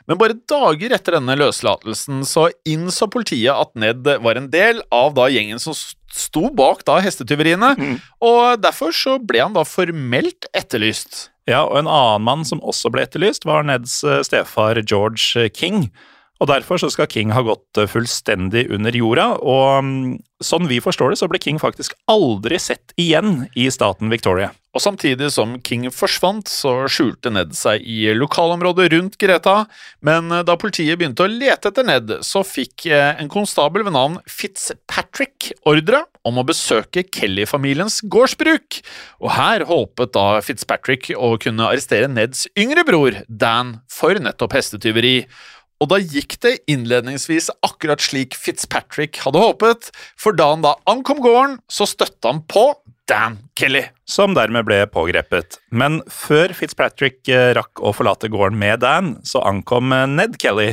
[0.06, 5.16] Men bare dager etter denne løslatelsen så innså politiet at Ned var en del av
[5.18, 7.96] da gjengen som sto bak da hestetyveriene, Mm.
[8.24, 11.26] og derfor så ble han da formelt etterlyst.
[11.50, 15.90] Ja, og en annen mann som også ble etterlyst, var Neds eh, stefar George King.
[16.36, 20.82] Og derfor så skal King ha gått eh, fullstendig under jorda, og mm, sånn vi
[20.84, 24.52] forstår det, så ble King faktisk aldri sett igjen i staten Victoria.
[24.76, 29.62] Og samtidig som King forsvant, så skjulte Ned seg i lokalområdet rundt Greta,
[30.04, 34.20] men da politiet begynte å lete etter Ned, så fikk eh, en konstabel ved navn
[34.28, 38.82] Fitzpatrick ordre om å besøke Kelly-familiens gårdsbruk,
[39.24, 45.22] og her håpet da Fitzpatrick å kunne arrestere Neds yngre bror, Dan, for nettopp hestetyveri.
[45.82, 51.20] Og da gikk det innledningsvis akkurat slik Fitzpatrick hadde håpet, for da han da ankom
[51.24, 52.70] gården, så støtte han på
[53.06, 53.84] Dan Kelly.
[54.08, 55.60] Som dermed ble pågrepet.
[55.70, 60.72] Men før Fitzpatrick eh, rakk å forlate gården med Dan, så ankom eh, Ned Kelly.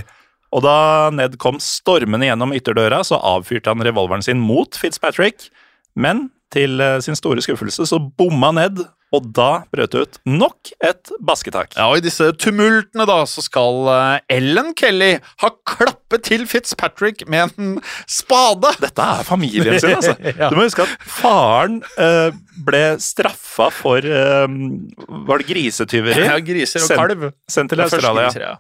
[0.54, 5.50] Og da Ned kom stormende gjennom ytterdøra, så avfyrte han revolveren sin mot Fitzpatrick.
[5.94, 8.82] Men til eh, sin store skuffelse så bomma Ned,
[9.14, 11.76] og da brøt det ut nok et basketak.
[11.78, 15.12] Ja, og I disse tumultene da, så skal eh, Ellen Kelly
[15.44, 17.76] ha klappet til Fitzpatrick med en
[18.20, 18.74] spade.
[18.82, 20.16] Dette er familien sin, altså.
[20.34, 20.50] Ja.
[20.50, 22.34] Du må huske at faren eh,
[22.66, 24.46] ble straffa for eh,
[25.30, 26.26] Var det grisetyveri?
[26.26, 27.28] Ja, griser og kalv.
[27.52, 28.28] Sendt til Australia.
[28.32, 28.56] griser, ja.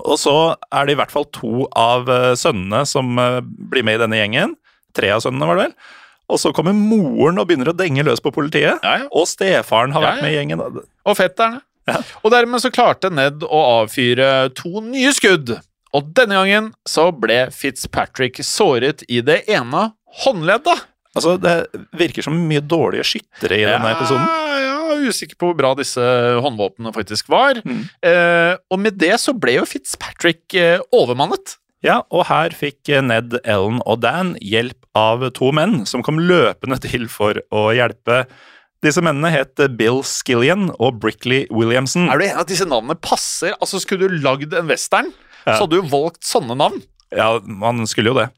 [0.00, 0.32] Og så
[0.72, 4.22] er det i hvert fall to av eh, sønnene som eh, blir med i denne
[4.22, 4.54] gjengen.
[4.96, 5.74] Tre av sønnene, var det vel.
[6.32, 8.80] Og så kommer moren og begynner å denge løs på politiet.
[8.80, 9.10] Ja, ja.
[9.12, 10.62] Og stefaren har vært med i gjengen.
[11.04, 11.60] Og fetterne.
[11.88, 11.98] Ja.
[12.22, 15.56] Og dermed så klarte Ned å avfyre to nye skudd.
[15.92, 19.90] Og denne gangen så ble Fitzpatrick såret i det ene
[20.22, 20.86] håndleddet.
[21.12, 24.24] Altså, Det virker som mye dårlige skyttere i denne episoden.
[24.24, 24.52] Ja,
[25.02, 26.02] er usikker på hvor bra disse
[26.44, 27.60] håndvåpnene faktisk var.
[27.64, 27.82] Mm.
[28.08, 31.56] Eh, og med det så ble jo Fitzpatrick eh, overmannet.
[31.82, 36.78] Ja, og her fikk Ned, Ellen og Dan hjelp av to menn som kom løpende
[36.84, 38.22] til for å hjelpe.
[38.82, 42.08] Disse mennene het Bill Skillian og Brickley Williamson.
[42.10, 43.54] Er du enig at disse navnene passer?
[43.62, 45.12] Altså Skulle du lagd en western,
[45.46, 45.56] Ja.
[45.56, 46.82] så hadde du valgt sånne navn.
[47.10, 48.28] Ja, man skulle jo det.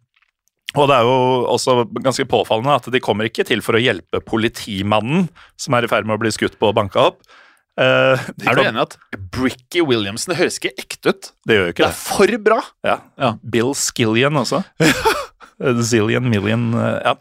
[0.75, 4.21] Og det er jo også ganske påfallende at de kommer ikke til for å hjelpe
[4.25, 5.29] politimannen
[5.61, 7.21] som er i ferd med å bli skutt på og banka opp.
[7.75, 8.97] Eh, de Er du enig i at
[9.35, 11.31] Bricky Williamson det høres ikke ekte ut?
[11.47, 12.61] Det gjør jo Det Det er for bra!
[12.87, 12.99] Ja.
[13.19, 13.33] Ja.
[13.43, 14.65] Bill Skillian også.
[15.63, 17.15] Eh, Zillion million eh, Ja.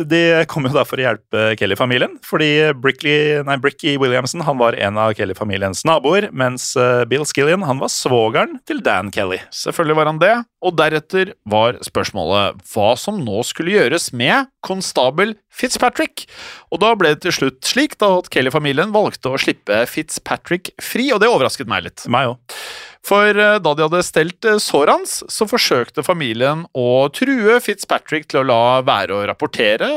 [0.00, 4.74] De kom jo da for å hjelpe Kelly-familien, fordi Brickley, nei, Bricky Williamson han var
[4.74, 9.38] en av Kelly-familiens naboer, mens eh, Bill Skillian han var svogeren til Dan Kelly.
[9.54, 10.32] Selvfølgelig var han det,
[10.64, 16.26] og deretter var spørsmålet hva som nå skulle gjøres med konstabel Fitzpatrick.
[16.72, 21.10] Og da ble det til slutt slik da at Kelly-familien valgte å slippe Fitzpatrick fri,
[21.14, 22.06] og det overrasket meg litt.
[22.12, 22.58] Meg òg.
[23.06, 28.30] For eh, da de hadde stelt eh, såret hans, så forsøkte familien å true Fitzpatrick
[28.30, 29.90] til å la være å rapportere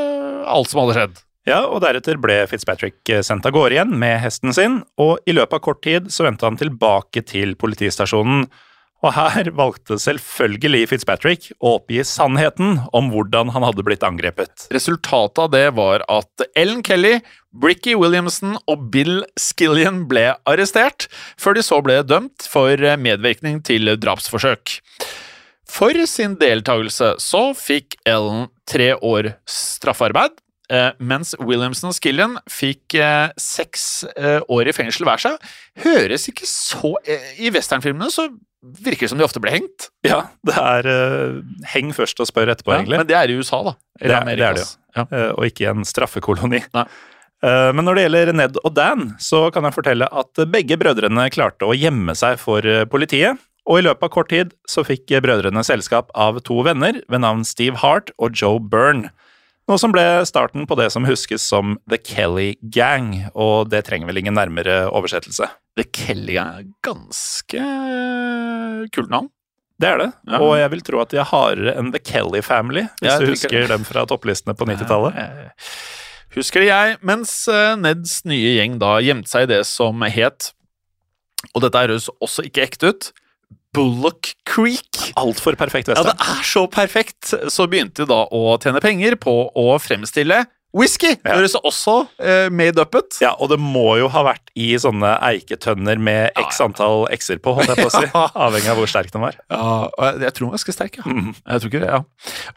[0.46, 1.22] alt som hadde skjedd.
[1.46, 5.34] Ja, og deretter ble Fitzpatrick eh, sendt av gårde igjen med hesten sin, og i
[5.36, 8.48] løpet av kort tid så vendte han tilbake til politistasjonen.
[9.04, 14.68] Og her valgte selvfølgelig Fitzpatrick å oppgi sannheten om hvordan han hadde blitt angrepet.
[14.72, 17.18] Resultatet av det var at Ellen Kelly,
[17.52, 23.92] Bricky Williamson og Bill Skillian ble arrestert, før de så ble dømt for medvirkning til
[24.00, 24.78] drapsforsøk.
[25.66, 30.38] For sin deltakelse så fikk Ellen tre år straffarbeid,
[30.72, 35.48] eh, mens Williamson og Skillian fikk eh, seks eh, år i fengsel hver seg.
[35.84, 38.30] Høres ikke så I westernfilmene så
[38.82, 39.88] virker som de ofte ble hengt.
[40.06, 42.98] Ja, det er uh, heng først og spør etterpå, Ja, egentlig.
[43.02, 43.76] men det er i USA, da.
[43.98, 44.76] Det er- det er det, Amerikas.
[44.96, 45.04] Ja.
[45.12, 46.62] Uh, og ikke en straffekoloni.
[46.74, 46.86] Nei.
[47.44, 51.26] Eh, Men når det gjelder Ned og Dan, så kan jeg fortelle at begge brødrene
[51.30, 53.36] klarte å gjemme seg for politiet.
[53.68, 57.44] Og i løpet av kort tid så fikk brødrene selskap av to venner ved navn
[57.44, 59.10] Steve Hart og Joe Byrne.
[59.66, 64.06] Noe som ble starten på det som huskes som The Kelly Gang, og det trenger
[64.06, 65.48] vel ingen nærmere oversettelse.
[65.76, 67.64] The Kelly Gang er ganske
[68.94, 69.30] kult navn.
[69.76, 70.38] Det er det, Ja.
[70.40, 73.26] og jeg vil tro at de er hardere enn The Kelly Family, hvis jeg du
[73.34, 75.16] husker dem fra topplistene på 90-tallet.
[75.16, 75.50] Eh,
[76.36, 80.50] Husker det jeg, mens eh, Neds nye gjeng da gjemte seg i det som het
[81.54, 83.06] Og dette høres også ikke ekte ut
[83.76, 85.12] Bullock Creek.
[85.20, 87.34] Altfor perfekt Ja, det er så perfekt!
[87.52, 91.14] Så begynte de da å tjene penger på å fremstille whisky.
[91.16, 91.38] Det Ja.
[91.40, 93.16] høres også uh, made ut.
[93.22, 97.54] Ja, og det må jo ha vært i sånne eiketønner med x antall x-er på,
[97.56, 98.06] holdt jeg på å si.
[98.46, 99.38] Avhengig av hvor sterk den var.
[99.52, 101.06] Ja, og jeg, jeg tror den var ganske sterk, ja.
[101.08, 101.32] Mm.
[101.34, 102.00] Jeg tror ikke det, ja.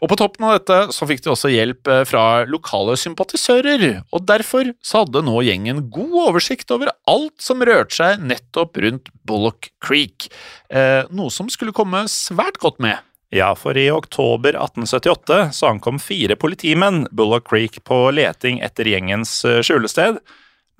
[0.00, 4.24] Og på toppen av dette så fikk de også hjelp eh, fra lokale sympatisører, og
[4.28, 9.70] derfor så hadde nå gjengen god oversikt over alt som rørte seg nettopp rundt Bullock
[9.84, 10.28] Creek,
[10.72, 12.98] eh, noe som skulle komme svært godt med.
[13.30, 19.44] Ja, for i oktober 1878 så ankom fire politimenn Bullock Creek på leting etter gjengens
[19.46, 20.18] eh, skjulested.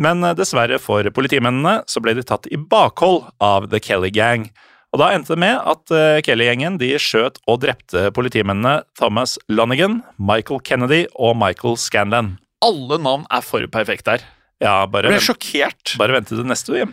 [0.03, 4.49] Men eh, dessverre for politimennene så ble de tatt i bakhold av The Kelly Gang.
[4.91, 10.01] Og da endte det med at eh, Kelly-gjengen de skjøt og drepte politimennene Thomas Lonigan,
[10.19, 12.35] Michael Kennedy og Michael Scanlan.
[12.67, 14.27] Alle navn er for perfekte her.
[14.61, 15.95] Ja, bare, Ble sjokkert.
[16.03, 16.91] bare vent til neste hjem.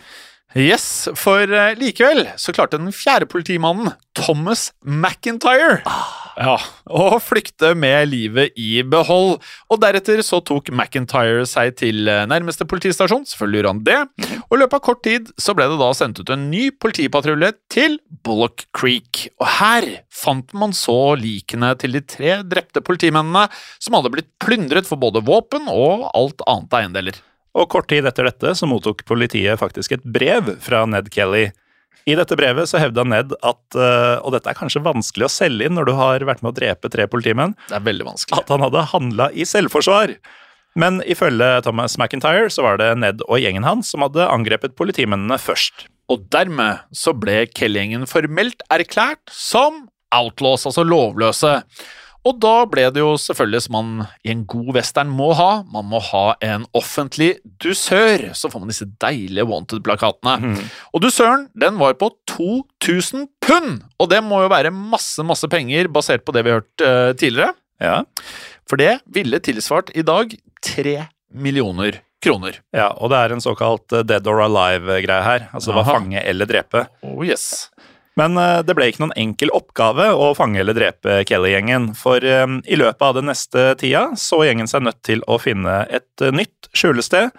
[0.56, 5.82] Yes, for eh, likevel så klarte den fjerde politimannen, Thomas McIntyre,
[6.38, 6.56] ja,
[6.88, 9.42] å flykte med livet i behold.
[9.68, 14.00] Og deretter så tok McIntyre seg til eh, nærmeste politistasjon, selvfølgelig gjorde han det,
[14.48, 17.52] og i løpet av kort tid så ble det da sendt ut en ny politipatrulje
[17.74, 19.28] til Bullock Creek.
[19.44, 23.50] Og her fant man så likene til de tre drepte politimennene
[23.84, 27.26] som hadde blitt plyndret for både våpen og alt annet eiendeler.
[27.56, 31.48] Og kort tid etter dette så mottok politiet faktisk et brev fra Ned Kelly.
[32.08, 35.66] I dette brevet så hevda Ned at, eh, og dette er kanskje vanskelig å selge
[35.68, 38.38] inn når du har vært med å drepe tre politimenn, Det er veldig vanskelig.
[38.40, 40.16] at han hadde handla i selvforsvar.
[40.78, 45.40] Men ifølge Thomas McIntyre så var det Ned og gjengen hans som hadde angrepet politimennene
[45.42, 45.88] først.
[46.08, 51.64] Og dermed så ble Kelly-gjengen formelt erklært som outlaws, altså lovløse.
[52.28, 53.92] Og da ble det jo selvfølgelig som man
[54.28, 58.26] i en god western må ha, man må ha en offentlig dusør.
[58.36, 60.58] Så får man disse deilige wanted-plakatene.
[60.92, 63.86] Og dusøren den var på 2000 pund!
[64.02, 67.14] Og det må jo være masse, masse penger basert på det vi har hørt uh,
[67.18, 67.54] tidligere.
[67.80, 68.02] Ja,
[68.68, 70.34] For det ville tilsvart i dag
[70.66, 70.98] tre
[71.32, 72.58] millioner kroner.
[72.74, 75.44] ja og det er en såkalt eh, dead or alive-greie her.
[75.54, 76.88] Altså det var fange eller drepe.
[77.06, 77.70] Oh yes.
[78.18, 82.48] Men eh, det ble ikke noen enkel oppgave å fange eller drepe Kelly-gjengen, for eh,
[82.66, 86.34] i løpet av den neste tida så gjengen seg nødt til å finne et eh,
[86.34, 87.32] nytt skjulested,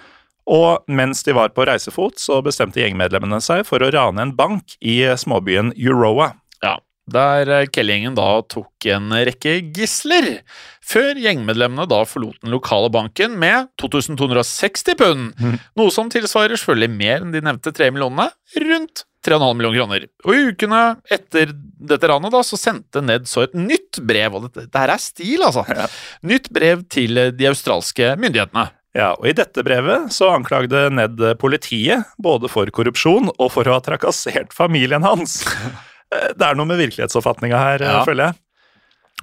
[0.49, 4.79] og mens de var på reisefot, så bestemte gjengmedlemmene seg for å rane en bank
[4.81, 6.31] i småbyen Euroa.
[6.65, 6.79] Ja,
[7.11, 10.39] der Kelly-gjengen da tok en rekke gisler,
[10.89, 15.61] før gjengmedlemmene da forlot den lokale banken med 2260 pund, mm.
[15.77, 18.31] noe som tilsvarer selvfølgelig mer enn de nevnte tre millionene,
[18.65, 20.09] rundt 3,5 millioner kroner.
[20.27, 21.53] Og i ukene etter
[21.89, 25.45] dette ranet da, så sendte Ned så et nytt brev, og dette, dette er stil,
[25.47, 25.65] altså.
[25.69, 25.87] Ja.
[26.27, 28.69] Nytt brev til de australske myndighetene.
[28.97, 33.77] Ja, og I dette brevet så anklagde Ned politiet både for korrupsjon og for å
[33.77, 35.43] ha trakassert familien hans.
[36.09, 37.99] Eh, det er noe med virkelighetsoppfatninga her, eh, ja.
[38.01, 38.39] føler jeg.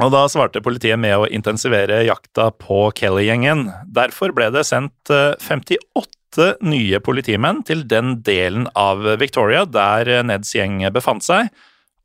[0.05, 3.63] Og Da svarte politiet med å intensivere jakta på Kelly-gjengen.
[3.89, 10.23] Derfor ble det sendt eh, 58 åtte nye politimenn til den delen av Victoria der
[10.23, 11.47] Neds gjeng befant seg,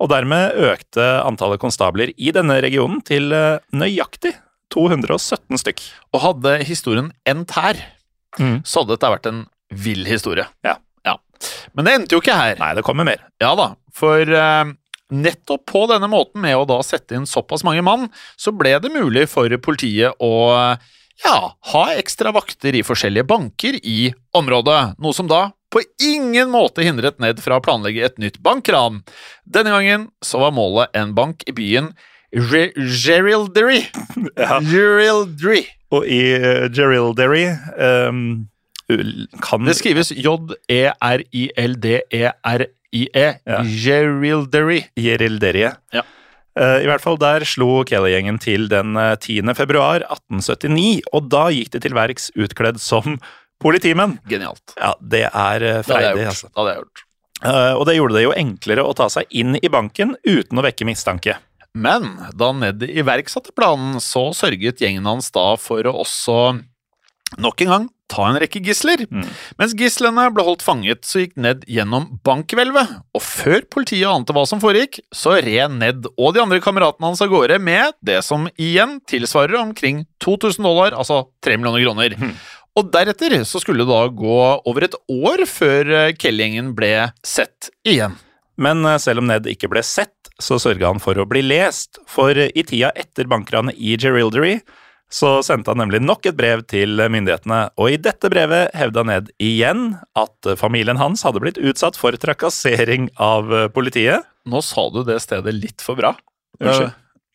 [0.00, 4.32] og dermed økte antallet konstabler i denne regionen til eh, nøyaktig
[4.72, 5.82] 217 stykk.
[6.14, 7.76] Og hadde historien endt her,
[8.38, 8.62] mm.
[8.64, 10.46] så hadde dette vært en vill historie.
[10.64, 10.78] Ja.
[11.04, 11.18] ja.
[11.74, 12.56] Men det endte jo ikke her.
[12.62, 13.26] Nei, det kommer mer.
[13.42, 14.72] Ja da, for eh,
[15.10, 18.08] nettopp på denne måten, med å da sette inn såpass mange mann,
[18.40, 20.90] så ble det mulig for politiet å uh,
[21.24, 21.38] ja,
[21.72, 27.20] ha ekstra vakter i forskjellige banker i området, noe som da på ingen måte hindret
[27.22, 29.02] Ned fra å planlegge et nytt bankran.
[29.46, 31.92] Denne gangen så var målet en bank i byen
[32.34, 33.84] Ge- Geraldry.
[34.40, 34.58] Ja.
[35.90, 37.48] Og i uh, Geraldary
[38.10, 38.46] um,
[39.42, 40.10] kan Det skrives
[42.00, 43.26] J-E-R-I-L-D-E-R-I-E.
[43.46, 43.62] Ja.
[43.64, 44.80] Geraldry.
[44.98, 45.74] Gerilderiet.
[45.94, 46.02] Ja.
[46.58, 49.52] Eh, I hvert fall der slo Kelly-gjengen til den eh, 10.
[49.58, 53.20] februar 1879, og da gikk de til verks utkledd som
[53.62, 54.16] politimenn.
[54.30, 54.74] Genialt.
[54.80, 56.50] Ja, det er eh, freidig, altså.
[56.50, 57.04] Det hadde jeg gjort.
[57.40, 60.66] Eh, Og det gjorde det jo enklere å ta seg inn i banken uten å
[60.66, 61.38] vekke mistanke.
[61.70, 66.40] Men da Ned iverksatte planen, så sørget gjengen hans da for å også
[67.38, 69.04] nok en gang ta en rekke gisler.
[69.08, 69.26] Mm.
[69.60, 74.44] Mens gislene ble holdt fanget, så gikk Ned gjennom bankhvelvet, og før politiet ante hva
[74.48, 78.48] som foregikk, så red Ned og de andre kameratene hans av gårde med det som
[78.60, 82.16] igjen tilsvarer omkring 2000 dollar, altså 3 millioner kroner.
[82.18, 82.34] Mm.
[82.78, 86.92] Og deretter så skulle det da gå over et år før eh, Kelly-gjengen ble
[87.26, 88.14] sett igjen.
[88.60, 92.00] Men eh, selv om Ned ikke ble sett, så sørga han for å bli lest,
[92.08, 94.60] for eh, i tida etter bankranet i Geraldary
[95.10, 99.30] så sendte han nemlig nok et brev til myndighetene, og i dette brevet hevda Ned
[99.42, 104.28] igjen at familien hans hadde blitt utsatt for trakassering av eh, politiet.
[104.46, 106.14] Nå sa du det stedet litt for bra.
[106.60, 106.94] Unnskyld.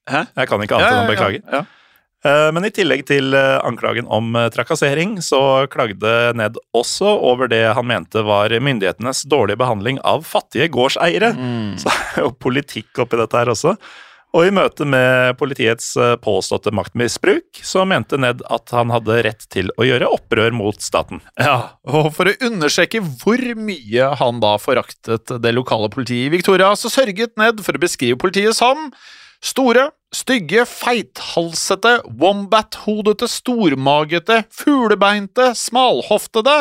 [0.10, 0.22] Hæ?
[0.38, 1.42] Jeg kan ikke annet enn å beklage.
[1.44, 1.66] Ja, ja.
[2.26, 7.64] Eh, Men i tillegg til eh, anklagen om trakassering, så klagde Ned også over det
[7.76, 11.36] han mente var myndighetenes dårlige behandling av fattige gårdseiere.
[11.36, 11.76] Mm.
[11.84, 13.76] Så er jo politikk oppi dette her også.
[14.36, 19.46] Og i møte med politiets eh, påståtte maktmisbruk, så mente Ned at han hadde rett
[19.52, 21.22] til å gjøre opprør mot staten.
[21.40, 26.74] Ja, og for å understreke hvor mye han da foraktet det lokale politiet i Victoria,
[26.76, 28.90] så sørget Ned for å beskrive politiet som
[29.46, 36.58] store, stygge, feithalsete, wombat-hodete, stormagete, fuglebeinte, smalhoftede,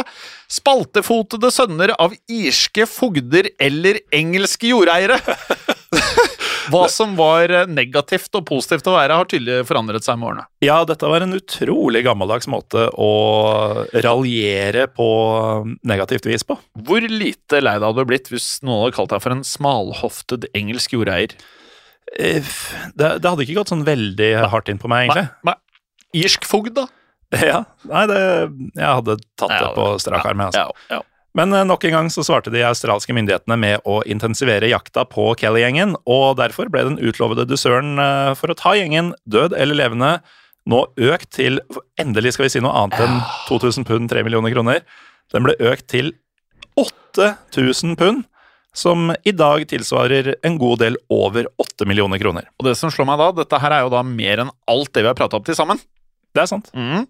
[0.53, 5.19] spaltefotede sønner av irske fogder eller engelske jordeiere.
[6.73, 10.47] Hva som var eh, negativt og positivt å være, har tydelig forandret seg med årene.
[10.65, 13.11] Ja, dette var en utrolig gammeldags måte å
[14.05, 15.09] raljere på
[15.87, 16.57] negativt vis på.
[16.87, 20.49] Hvor lite lei deg hadde du blitt hvis noen hadde kalt deg for en smalhoftet
[20.57, 21.35] engelsk jordeier?
[22.19, 22.45] Eh,
[22.95, 25.29] Det, det hadde ikke gått sånn veldig hardt inn på meg, egentlig.
[25.49, 25.57] Nei.
[26.25, 26.87] Irsk fogd, da?
[27.43, 28.19] Ja, nei, det,
[28.79, 30.45] jeg hadde tatt det på strak arm.
[30.45, 30.61] Altså.
[30.69, 31.03] Ja, ja.
[31.35, 35.33] Men eh, nok en gang så svarte de australske myndighetene med å intensivere jakta på
[35.41, 40.13] Kelly-gjengen, og derfor ble den utlovede dusøren eh, for å ta gjengen, død eller levende,
[40.71, 41.59] nå økt til
[42.01, 43.19] Endelig skal vi si noe annet enn
[43.51, 44.81] 2000 pund, 3 millioner kroner.
[45.35, 46.15] Den ble økt til
[46.81, 48.25] 8000 pund,
[48.75, 52.49] som i dag tilsvarer en god del over 8 millioner kroner.
[52.59, 55.05] Og det som slår meg da, dette her er jo da mer enn alt det
[55.05, 55.79] vi har prata om til sammen.
[56.35, 56.71] Det er sant.
[56.75, 57.05] Mm.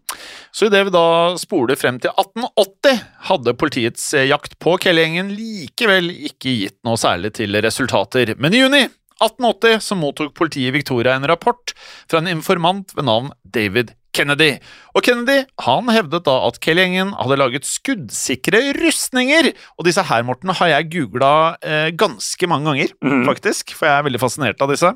[0.53, 1.07] Så idet vi da
[1.41, 3.01] spoler frem til 1880,
[3.31, 8.35] hadde politiets eh, jakt på Kelly-gjengen likevel ikke gitt noe særlig til resultater.
[8.37, 11.73] Men i juni 1880 så mottok politiet Victoria en rapport
[12.11, 14.51] fra en informant ved navn David Kennedy.
[14.95, 19.51] Og Kennedy han hevdet da at Kelly-gjengen hadde laget skuddsikre rustninger.
[19.79, 23.25] Og disse her, Morten, har jeg googla eh, ganske mange ganger, mm.
[23.29, 24.93] faktisk, for jeg er veldig fascinert av disse.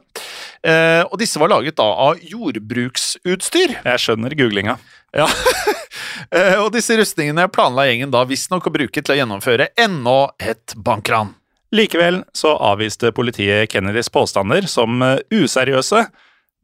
[0.63, 3.81] Eh, og disse var laget da av jordbruksutstyr.
[3.83, 4.79] Jeg skjønner googlinga.
[5.17, 5.29] Ja.
[6.35, 10.75] Eh, og disse rustningene planla gjengen da visstnok å bruke til å gjennomføre enda et
[10.77, 11.31] bankran.
[11.75, 16.05] Likevel så avviste politiet Kennedys påstander som eh, useriøse.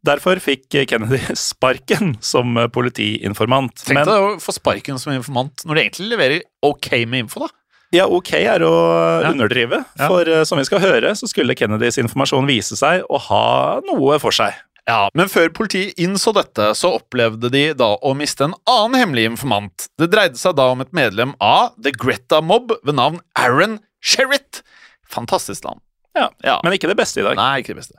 [0.05, 3.85] Derfor fikk Kennedy sparken som politiinformant.
[3.87, 7.49] Tenk deg å få sparken som informant når de egentlig leverer ok med info, da.
[7.95, 8.75] ja, ok er å
[9.23, 9.31] Ja.
[9.33, 10.09] underdrive, Ja.
[10.09, 14.19] for eh, som vi skal høre, så skulle Kennedys informasjon vise seg å ha noe
[14.21, 14.53] for seg.
[14.87, 19.25] Ja, Men før politiet innså dette, så opplevde de da å miste en annen hemmelig
[19.31, 19.87] informant.
[19.97, 24.61] Det dreide seg da om et medlem av The Greta Mob ved navn Aaron Sherritt.
[25.09, 25.81] Fantastisk navn.
[26.15, 26.61] Ja, Ja.
[26.63, 27.35] Men ikke det beste i dag.
[27.39, 27.99] Nei, ikke det beste.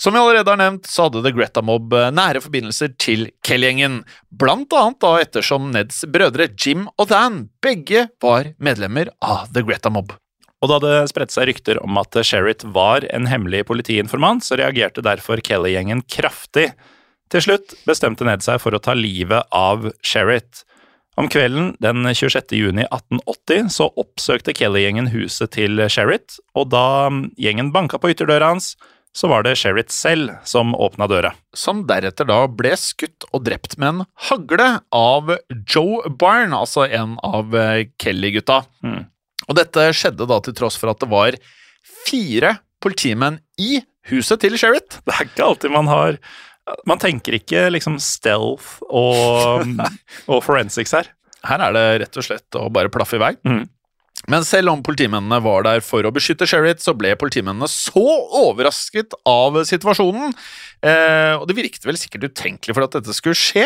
[0.00, 4.00] Som vi allerede har nevnt, så hadde The Greta Mob eh, nære forbindelser til Kelly-gjengen.
[4.32, 9.92] Blant annet da ettersom Neds brødre Jim og Dan begge var medlemmer av The Greta
[9.92, 10.14] Mob.
[10.60, 15.04] Og da det spredte seg rykter om at Sherritt var en hemmelig politiinformant, så reagerte
[15.04, 16.70] derfor Kelly-gjengen kraftig.
[17.30, 20.64] Til slutt bestemte Ned seg for å ta livet av Sherritt.
[21.20, 22.54] Om kvelden den 26.
[22.56, 28.70] juni 1880 så oppsøkte Kelly-gjengen huset til Sherritt, og da gjengen banka på ytterdøra hans,
[29.12, 31.34] så var det Sherritt selv som åpna døra.
[31.52, 35.34] Som deretter da ble skutt og drept med en hagle av
[35.68, 38.62] Joe Byrne, altså en av eh, Kelly-gutta.
[38.80, 39.02] Mm.
[39.50, 41.36] Og dette skjedde da til tross for at det var
[42.06, 45.02] fire politimenn i huset til Sherritt.
[45.04, 46.16] Det er ikke alltid man har
[46.88, 49.66] Man tenker ikke liksom stealth og,
[50.30, 51.10] og forensics her.
[51.46, 53.34] Her er det rett og slett å bare plaffe i vei.
[53.48, 53.64] Mm.
[54.28, 58.04] Men selv om politimennene var der for å beskytte Sherritt, så ble politimennene så
[58.42, 60.34] overrasket av situasjonen,
[60.84, 63.64] eh, og det virket vel sikkert utenkelig for at dette skulle skje,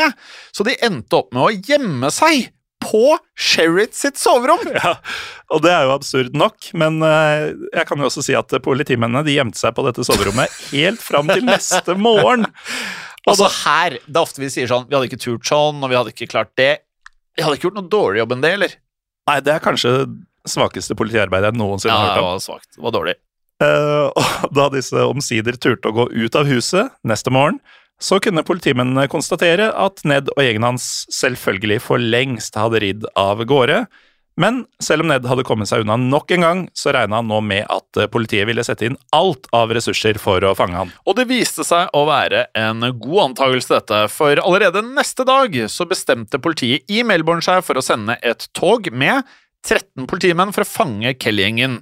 [0.55, 2.53] så de endte opp med å gjemme seg
[2.83, 4.63] på Sherritt sitt soverom.
[4.75, 4.97] Ja,
[5.55, 9.25] og det er jo absurd nok, men eh, jeg kan jo også si at politimennene
[9.27, 12.49] de gjemte seg på dette soverommet helt fram til neste morgen.
[13.25, 15.89] Og Altså her, det er ofte vi sier sånn, vi hadde ikke turt sånn, og
[15.89, 16.85] vi hadde ikke klart det.
[17.33, 18.75] Vi hadde ikke gjort noe dårlig jobb enn det, eller?
[19.31, 19.93] Nei, det er kanskje
[20.45, 22.27] svakeste politiarbeidet jeg noensinne har ja, hørt om.
[22.27, 22.69] Ja, det var svagt.
[22.77, 23.15] Det var dårlig.
[23.63, 27.63] Uh, og da disse omsider turte å gå ut av huset neste morgen,
[28.03, 33.45] så kunne politimennene konstatere at Ned og gjengen hans selvfølgelig for lengst hadde ridd av
[33.49, 33.85] gårde.
[34.41, 37.39] Men selv om Ned hadde kommet seg unna nok en gang, så regna han nå
[37.47, 40.91] med at eh, politiet ville sette inn alt av ressurser for å fange han.
[41.07, 45.87] Og det viste seg å være en god antakelse, dette, for allerede neste dag så
[45.87, 49.23] bestemte politiet i Melbourne seg for å sende et tog med
[49.65, 51.79] 13 politimenn for å fange Kelly-gjengen.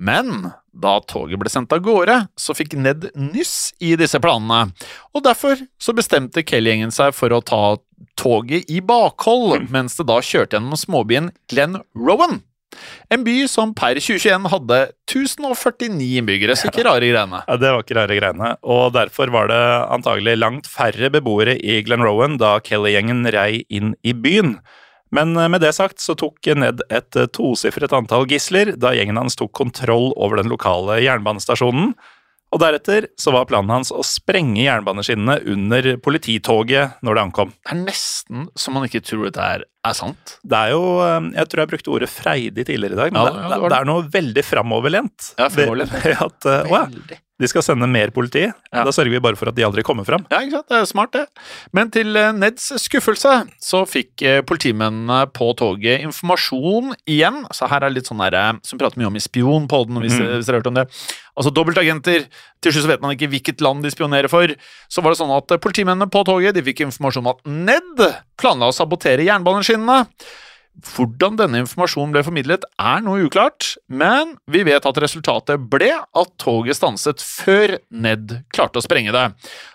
[0.00, 4.72] Men da toget ble sendt av gårde, så fikk Ned nyss i disse planene,
[5.12, 7.76] og derfor så bestemte Kelly-gjengen seg for å ta
[8.18, 12.40] toget i bakhold, mens det da kjørte gjennom småbyen Glen Rowan.
[13.12, 14.76] En by som per 2021 hadde
[15.12, 17.42] 1049 innbyggere, så ikke rare greiene.
[17.44, 19.62] Ja, Det var ikke rare greiene, og derfor var det
[19.92, 24.56] antagelig langt færre beboere i Glen Rowan da Kelly-gjengen rei inn i byen.
[25.12, 29.20] Men eh, med det sagt så tok Ned et eh, tosifret antall gisler da gjengen
[29.20, 31.92] hans tok kontroll over den lokale jernbanestasjonen.
[32.52, 37.52] Og deretter så var planen hans å sprenge jernbaneskinnene under polititoget når det ankom.
[37.56, 40.34] Det er nesten så man ikke tror det er, er sant.
[40.44, 43.32] Det er jo eh, Jeg tror jeg brukte ordet freidig tidligere i dag, men Ja,
[43.32, 45.32] det, det det, er noe veldig framoverlent.
[45.40, 45.84] Ja, ved
[46.28, 47.20] at, uh, Veldig.
[47.42, 48.44] De skal sende mer politi.
[48.46, 48.84] Ja.
[48.86, 50.22] Da sørger vi bare for at de aldri kommer fram.
[50.30, 50.68] Ja, ikke sant?
[50.70, 51.24] Det er smart, det.
[51.74, 53.32] Men til eh, Neds skuffelse
[53.62, 57.42] så fikk eh, politimennene på toget informasjon igjen.
[57.54, 60.28] Så her er litt sånn der, eh, som prater mye om i spionpodden, hvis, Mm.
[60.38, 60.86] hvis dere har hørt om det.
[61.36, 62.26] Altså dobbeltagenter.
[62.62, 64.46] Til slutt vet man ikke hvilket land de spionerer for.
[64.92, 68.06] Så var det sånn at politimennene på toget de fikk informasjon om at Ned
[68.38, 70.06] planla å sabotere jernbaneskinnene.
[70.72, 76.30] Hvordan denne informasjonen ble formidlet, er noe uklart, men vi vet at resultatet ble at
[76.40, 79.26] toget stanset før Ned klarte å sprenge det.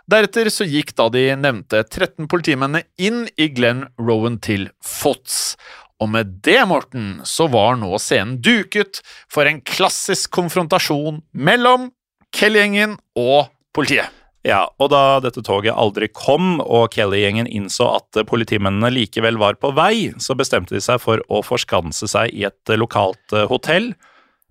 [0.10, 5.56] Deretter så gikk da de nevnte 13 politimennene inn i Glen Rowan til fots.
[6.02, 11.92] Og med det, Morten, så var nå scenen duket for en klassisk konfrontasjon mellom
[12.36, 14.10] Kelly-gjengen og politiet.
[14.48, 19.74] Ja, og da dette toget aldri kom, og Kelly-gjengen innså at politimennene likevel var på
[19.76, 23.92] vei, så bestemte de seg for å forskanse seg i et lokalt eh, hotell.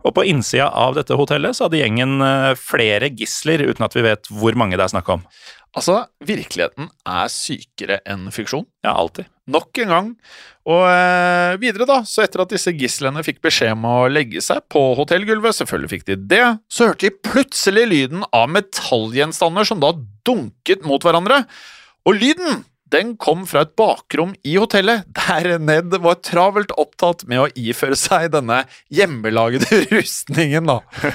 [0.04, 4.04] Og på innsida av dette hotellet så hadde gjengen eh, flere gisler, uten at vi
[4.04, 5.24] vet hvor mange det er snakk om.
[5.76, 8.68] Altså, virkeligheten er sykere enn fiksjon.
[8.84, 9.32] Ja, alltid.
[9.46, 10.06] Nok en gang.
[10.66, 14.64] Og eh, videre, da, så etter at disse gislene fikk beskjed om å legge seg
[14.72, 19.92] på hotellgulvet, selvfølgelig fikk de det, så hørte de plutselig lyden av metallgjenstander som da
[20.26, 21.44] dunket mot hverandre.
[22.06, 27.42] Og lyden den kom fra et bakrom i hotellet, der Ned var travelt opptatt med
[27.42, 28.62] å iføre seg denne
[28.94, 30.82] hjemmelagde rustningen, da.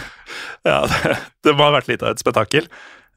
[0.64, 2.68] Ja, det, det må ha vært litt av et spetakkel.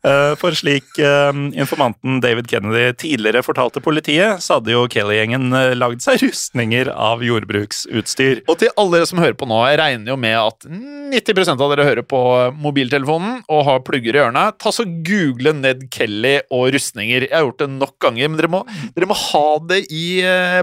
[0.05, 5.73] Eh, For slik eh, informanten David Kennedy tidligere fortalte politiet, så hadde jo Kelly-gjengen eh,
[5.79, 8.43] lagd seg rustninger av jordbruksutstyr.
[8.45, 11.73] Og til alle dere som hører på nå, jeg regner jo med at 90% av
[11.73, 12.21] dere hører på
[12.61, 14.45] mobiltelefonen og har plugger i ørene.
[14.61, 17.29] Ta så Google Ned Kelly og rustninger.
[17.29, 18.65] Jeg har gjort det nok ganger, men dere må,
[18.97, 20.07] dere må ha det i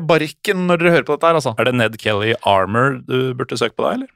[0.05, 1.57] barken når dere hører på dette her, altså.
[1.57, 4.11] Er det Ned Kelly Armor du burde søke på da, eller?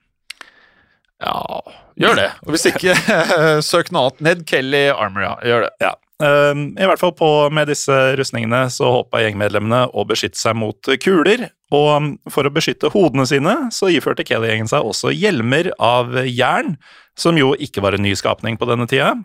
[1.24, 1.61] Ja,
[1.99, 2.30] gjør det.
[2.45, 2.95] Og hvis ikke,
[3.72, 4.24] søk noe annet.
[4.28, 5.36] Ned Kelly Armour, ja.
[5.47, 5.72] Gjør det.
[5.84, 5.93] Ja.
[6.24, 10.91] Eh, I hvert fall på med disse rustningene så håpa gjengmedlemmene å beskytte seg mot
[11.03, 11.47] kuler.
[11.76, 16.76] Og um, for å beskytte hodene sine så iførte Kelly-gjengen seg også hjelmer av jern,
[17.20, 19.16] som jo ikke var en nyskapning på denne tida.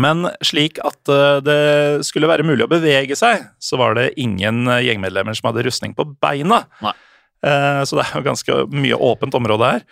[0.00, 1.60] Men slik at eh, det
[2.08, 5.92] skulle være mulig å bevege seg, så var det ingen eh, gjengmedlemmer som hadde rustning
[5.94, 6.64] på beina.
[6.82, 6.96] Nei.
[7.44, 9.86] Eh, Så det er jo ganske mye åpent område her.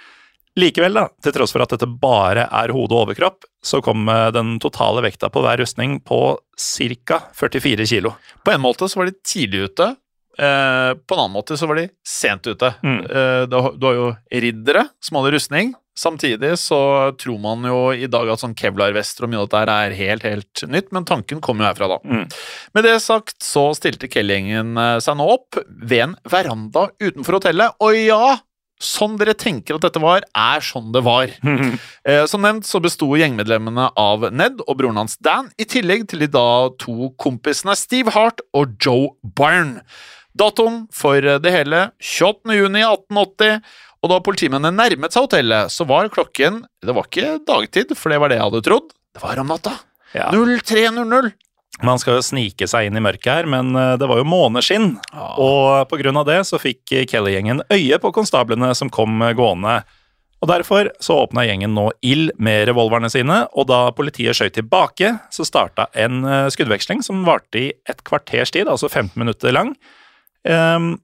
[0.61, 4.29] Likevel, da, til tross for at dette bare er hode og overkropp, så kom eh,
[4.37, 6.19] den totale vekta på hver rustning på
[6.61, 7.21] ca.
[7.39, 8.13] 44 kilo.
[8.45, 9.95] På en måte så var de tidlig ute.
[10.39, 12.69] Eh, på en annen måte så var de sent ute.
[12.85, 12.99] Mm.
[13.05, 15.73] Eh, du, har- jo riddere som hadde rustning.
[15.97, 16.79] Samtidig så
[17.21, 20.63] tror man jo i dag at sånn kevlar-vester og mye av dette er helt, helt
[20.73, 21.99] nytt, men tanken kom jo herfra, da.
[22.09, 22.23] Mm.
[22.77, 24.73] Med det sagt så stilte Kelly-gjengen
[25.05, 28.39] seg nå opp ved en veranda utenfor hotellet, og ja,
[28.83, 31.31] sånn dere tenker at dette var, er sånn det var.
[32.03, 36.25] Eh, Som nevnt så besto gjengmedlemmene av Ned og broren hans Dan, i tillegg til
[36.25, 39.85] de da to kompisene Steve Hart og Joe Byrne.
[40.35, 42.57] Datoen for det hele 28.
[42.59, 43.61] juni 1880,
[44.03, 48.19] og da politimennene nærmet seg hotellet, så var klokken Det var ikke dagtid, for det
[48.19, 48.89] var det jeg hadde trodd.
[49.15, 49.77] Det var om natta.
[50.17, 50.31] Ja.
[50.35, 51.31] 03.00.
[51.83, 54.95] Man skal jo snike seg inn i mørket her, men eh, det var jo måneskinn.
[55.43, 59.81] Og på grunn av det så fikk Kelly-gjengen øye på konstablene som kom gående.
[60.43, 65.15] Og Derfor så åpna gjengen nå ild med revolverne sine, og da politiet skjøt tilbake,
[65.31, 69.77] så starta en eh, skuddveksling som varte i et kvarters tid, altså 15 minutter lang.
[70.43, 70.97] Um,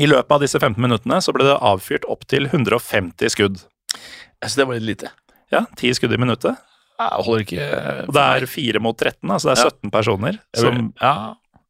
[0.00, 3.60] I løpet av disse 15 minuttene så ble det avfyrt opptil 150 skudd.
[3.92, 5.12] Jeg synes det var litt lite.
[5.52, 6.56] Ja, 10 skudd i minuttet.
[6.98, 7.66] Jeg holder ikke
[8.06, 9.70] Og det er fire mot 13, altså det er Ja.
[9.70, 10.38] 17 personer.
[10.54, 11.14] Som, ja.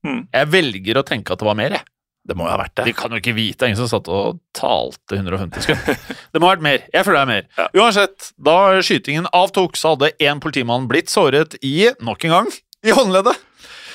[0.05, 0.23] Mm.
[0.35, 1.85] jeg velger å tenke at det var mer, jeg.
[2.29, 2.85] det må jo ha vært det.
[2.91, 5.97] De kan jo ikke vite, det er ingen som satt og talte 150 skudd.
[6.33, 6.85] Det må ha vært mer.
[6.93, 7.49] Jeg føler det er mer.
[7.57, 7.67] Ja.
[7.81, 12.53] Uansett, da skytingen avtok, så hadde én politimann blitt såret i, nok en gang,
[12.85, 13.37] i håndleddet.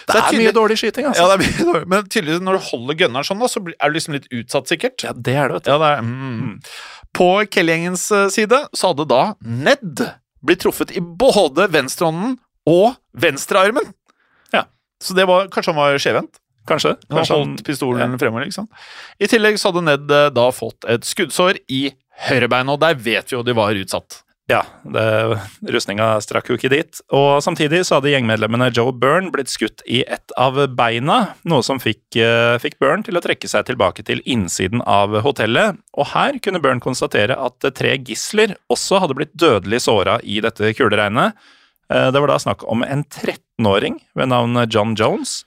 [0.09, 1.21] Det det er tydelig- mye dårlig skyting, altså.
[1.21, 1.88] Ja, det er mye dårlig.
[1.93, 5.03] Men tydeligvis når du holder gunneren sånn, da, så er du liksom litt utsatt, sikkert.
[5.05, 5.69] Ja, det er det, vet du.
[5.69, 6.55] Ja, det er, mm.
[7.13, 10.01] På Kelly-gjengens eh, side så hadde da Ned
[10.45, 12.37] blitt truffet i både venstrehånden
[12.69, 13.91] og venstrearmen.
[14.55, 14.65] Ja.
[15.03, 16.41] Så det var, kanskje han var skjevhendt?
[16.69, 16.95] Kanskje.
[17.09, 18.87] Kanskje han, holdt pistolen fremover, ikke sant?
[19.19, 21.87] I tillegg så hadde Ned eh, da fått et skuddsår i
[22.27, 24.21] høyrebeinet, og der vet vi jo de var utsatt.
[24.50, 24.64] Ja,
[25.70, 27.02] rustninga strakk jo ikke dit.
[27.16, 31.20] Og samtidig så hadde gjengmedlemmene Joe Byrne blitt skutt i ett av beina,
[31.50, 35.78] noe som fikk, eh, fikk Byrne til å trekke seg tilbake til innsiden av hotellet.
[35.97, 40.74] Og her kunne Byrne konstatere at tre gisler også hadde blitt dødelig såra i dette
[40.74, 41.38] kuleregnet.
[41.89, 45.45] Eh, Det var da snakk om en 13-åring ved navn John Jones.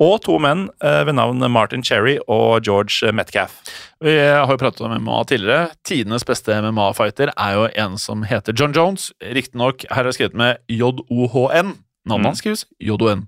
[0.00, 3.60] Og to menn eh, ved navn Martin Cherry og George Metcalf.
[4.02, 5.70] Vi har jo pratet om MMA tidligere.
[5.86, 9.10] Tidenes beste MMA-fighter er jo en som heter John Jones.
[9.22, 11.76] Riktignok her er det skrevet med J-O-H-N.
[12.02, 12.26] Navnet Mm.
[12.26, 13.26] hans skrives J-O-N.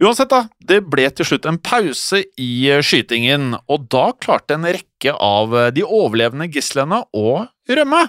[0.00, 0.46] Uansett, da.
[0.64, 5.52] Det ble til slutt en pause i eh, skytingen, og da klarte en rekke av
[5.58, 8.00] eh, de overlevende gislene å rømme.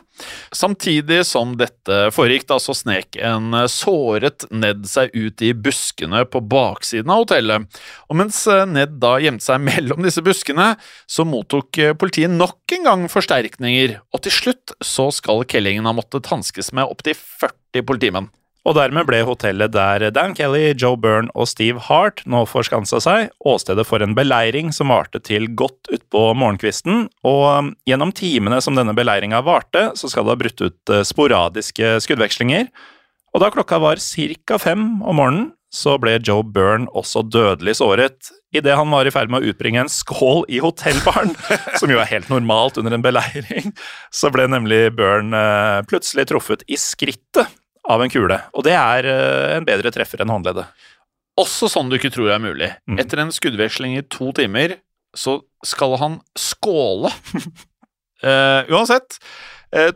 [0.55, 6.23] Samtidig som dette foregikk, da, så snek en eh, såret Ned seg ut i buskene
[6.29, 7.79] på baksiden av hotellet.
[8.09, 10.71] Og mens eh, Ned da gjemte seg mellom disse buskene,
[11.09, 15.95] så mottok eh, politiet nok en gang forsterkninger, og til slutt så skal Kellingen ha
[15.95, 18.29] måttet hanskes med opptil 40 politimenn.
[18.69, 23.31] Og dermed ble hotellet der Dan Kelly, Joe Byrne og Steve Hart nå forskansa seg,
[23.41, 27.07] åstedet for en beleiring som varte til godt utpå morgenkvisten.
[27.25, 31.05] Og um, gjennom timene som denne beleiringa varte, så skal det ha brutt ut eh,
[31.07, 32.69] sporadiske skuddvekslinger.
[33.33, 34.59] Og da klokka var ca.
[34.61, 38.29] fem om morgenen, så ble Joe Byrne også dødelig såret.
[38.53, 41.33] Idet han var i ferd med å utbringe en skål i hotellbaren,
[41.81, 43.73] som jo er helt normalt under en beleiring,
[44.13, 47.49] så ble nemlig Byrne eh, plutselig truffet i skrittet
[47.89, 48.37] av en kule.
[48.53, 50.69] Og det er eh, en bedre treffer enn håndleddet.
[51.39, 52.69] Også sånn du ikke tror er mulig.
[52.89, 52.99] Mm.
[53.01, 54.77] Etter en skuddveksling i to timer,
[55.17, 57.11] så skal han skåle.
[58.25, 59.17] uh, uansett,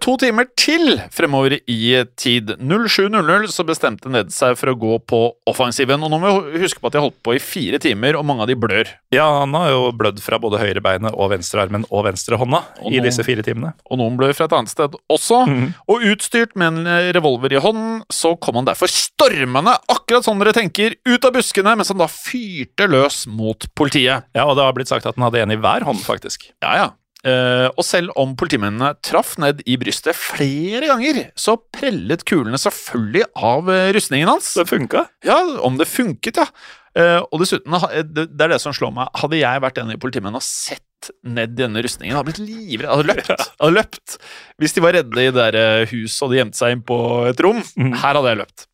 [0.03, 1.79] to timer til fremover i
[2.19, 2.53] tid.
[2.59, 6.03] 07.00 så bestemte Ned seg for å gå på offensiven.
[6.05, 8.25] Og nå må vi huske på at de har holdt på i fire timer, og
[8.27, 8.91] mange av de blør.
[9.13, 12.61] Ja, han har jo blødd fra både høyrebeinet og venstrearmen og venstrehånda
[12.91, 13.73] i disse fire timene.
[13.89, 15.43] Og noen blør fra et annet sted også.
[15.49, 15.67] Mm.
[15.89, 20.41] Og utstyrt med en eh, revolver i hånden, så kom han derfor stormende, akkurat sånn
[20.41, 24.29] dere tenker, ut av buskene, mens han da fyrte løs mot politiet.
[24.35, 26.51] Ja, og det har blitt sagt at han hadde en i hver hånd, faktisk.
[26.63, 26.91] Ja, ja.
[27.23, 33.29] Eh, og selv om politimennene traff ned i brystet flere ganger, så prellet kulene selvfølgelig
[33.39, 34.49] av eh, rustningen hans.
[34.59, 35.05] Det funka.
[35.23, 36.49] Ja, om det funket, ja.
[36.93, 37.73] Uh, og dessuten,
[38.13, 39.07] det, er det som slår meg.
[39.17, 42.91] Hadde jeg vært en av politimennene og sett ned denne rustningen, hadde blitt livredd.
[42.91, 43.47] Hadde løpt.
[43.63, 44.17] Hadde løpt.
[44.61, 46.99] Hvis de var redde i det der huset og de gjemte seg inn på
[47.31, 47.95] et rom, Mhm.
[47.97, 48.67] her hadde jeg løpt.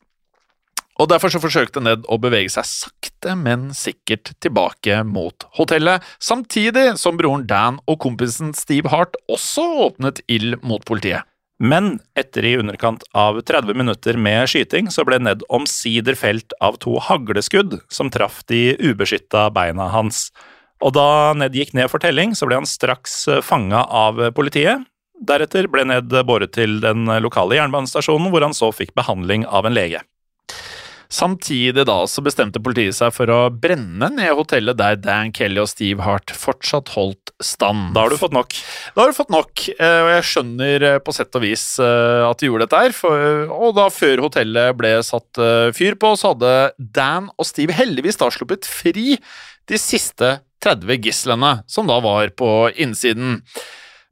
[1.00, 6.98] Og Derfor så forsøkte Ned å bevege seg sakte, men sikkert tilbake mot hotellet, samtidig
[7.00, 11.24] som broren Dan og kompisen Steve Hart også åpnet ild mot politiet.
[11.60, 16.80] Men etter i underkant av 30 minutter med skyting, så ble Ned omsider felt av
[16.84, 20.30] to hagleskudd som traff de ubeskytta beina hans.
[20.84, 24.88] Og da Ned gikk ned for telling, så ble han straks fanga av politiet.
[25.20, 29.76] Deretter ble Ned båret til den lokale jernbanestasjonen, hvor han så fikk behandling av en
[29.76, 30.04] lege.
[31.10, 35.72] Samtidig da så bestemte politiet seg for å brenne ned hotellet der Dan Kelly og
[35.72, 37.96] Steve Hart fortsatt holdt stand.
[37.96, 38.54] Da har du fått nok.
[38.94, 42.22] Da har du fått nok, eh, og jeg skjønner eh, på sett og vis eh,
[42.28, 42.94] at de gjorde dette her.
[42.94, 45.42] For, og da før hotellet ble satt
[45.74, 49.18] fyr på, så hadde Dan og Steve heldigvis da sluppet fri
[49.70, 53.40] de siste 30 gislene, som da var på innsiden.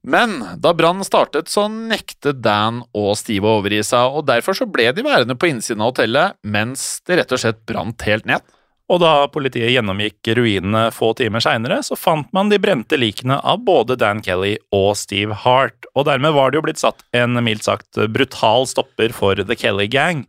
[0.03, 4.67] Men da brannen startet, så nektet Dan og Steve å overgi seg, og derfor så
[4.69, 8.45] ble de værende på innsiden av hotellet mens det rett og slett brant helt ned.
[8.87, 13.65] Og da politiet gjennomgikk ruinene få timer seinere, så fant man de brente likene av
[13.67, 17.67] både Dan Kelly og Steve Hart, og dermed var det jo blitt satt en mildt
[17.67, 20.23] sagt brutal stopper for The Kelly Gang.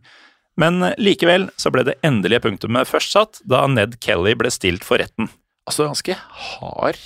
[0.59, 4.99] Men likevel så ble det endelige punktumet først satt da Ned Kelly ble stilt for
[4.99, 5.31] retten.
[5.69, 6.99] Altså ganske hard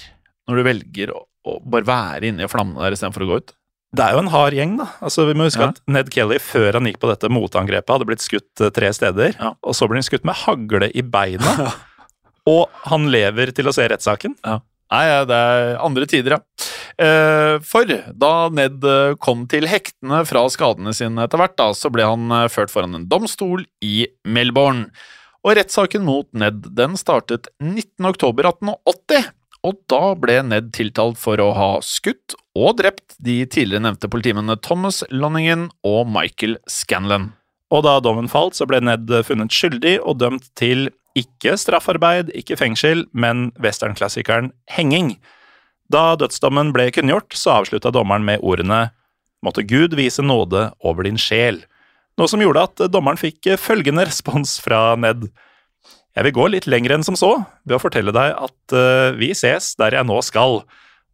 [0.49, 3.53] når du velger å, å bare være inne i flammene der istedenfor å gå ut.
[3.93, 4.87] Det er jo en hard gjeng, da.
[5.05, 5.69] Altså, vi må huske Ja.
[5.69, 9.35] at Ned Kelly før han gikk på dette motangrepet, hadde blitt skutt eh, tre steder,
[9.37, 9.53] Ja.
[9.61, 11.73] og så ble han skutt med hagle i beina.
[12.49, 14.33] og han lever til å se rettssaken.
[14.43, 16.41] Nei, det er andre tider, ja.
[16.97, 21.91] Eh, for da Ned eh, kom til hektene fra skadene sine etter hvert, da, så
[21.93, 24.89] ble han ført foran en domstol i Melbourne.
[25.45, 29.31] Og rettssaken mot Ned den startet 19.10.1880,
[29.63, 34.59] og da ble Ned tiltalt for å ha skutt og drept de tidligere nevnte politimennene
[34.61, 37.31] Thomas Lonningen og Michael Scanlon.
[37.73, 42.57] Og da dommen falt, så ble Ned funnet skyldig og dømt til ikke straffarbeid, ikke
[42.59, 45.15] fengsel, men westernklassikeren henging.
[45.93, 48.89] Da dødsdommen ble kunngjort, så avslutta dommeren med ordene
[49.43, 51.57] Måtte Gud vise nåde over din sjel.
[52.15, 55.25] Noe som gjorde at dommeren fikk følgende respons fra Ned.
[56.13, 57.31] Jeg vil gå litt lenger enn som så,
[57.65, 60.61] ved å fortelle deg at uh, vi ses der jeg nå skal.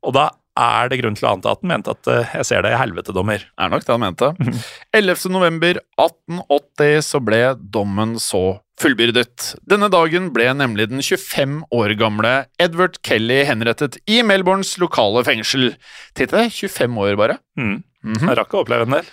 [0.03, 0.29] Og da
[0.59, 2.79] er det grunn til å anta at han mente at uh, jeg ser deg i
[2.81, 3.45] helvete, dommer.
[3.55, 4.33] Er nok det han mente.
[4.99, 5.29] 11.
[5.31, 9.53] november 1880 så ble dommen så fullbyrdet.
[9.67, 15.73] Denne dagen ble nemlig den 25 år gamle Edward Kelly henrettet i Melbournes lokale fengsel.
[16.15, 17.39] Titt deg, 25 år bare.
[17.59, 17.81] Mm.
[18.03, 18.29] Mhm.
[18.29, 19.09] Jeg rakk å oppleve en del.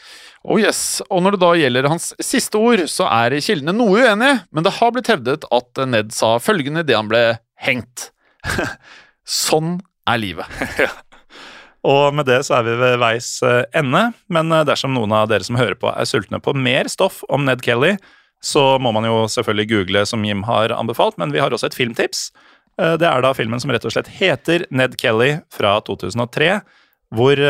[0.46, 4.44] Oh yes, Og når det da gjelder hans siste ord, så er kildene noe uenige,
[4.54, 7.22] men det har blitt hevdet at Ned sa følgende idet han ble
[7.66, 8.10] hengt.
[9.26, 10.46] sånn er livet.
[11.86, 15.26] Og med det så er vi ved veis eh, ende, men eh, dersom noen av
[15.30, 17.96] dere som hører på er sultne på mer stoff om Ned Kelly,
[18.42, 21.78] så må man jo selvfølgelig google, som Jim har anbefalt, men vi har også et
[21.78, 22.28] filmtips.
[22.78, 26.60] Eh, det er da filmen som rett og slett heter Ned Kelly fra 2003,
[27.14, 27.42] hvor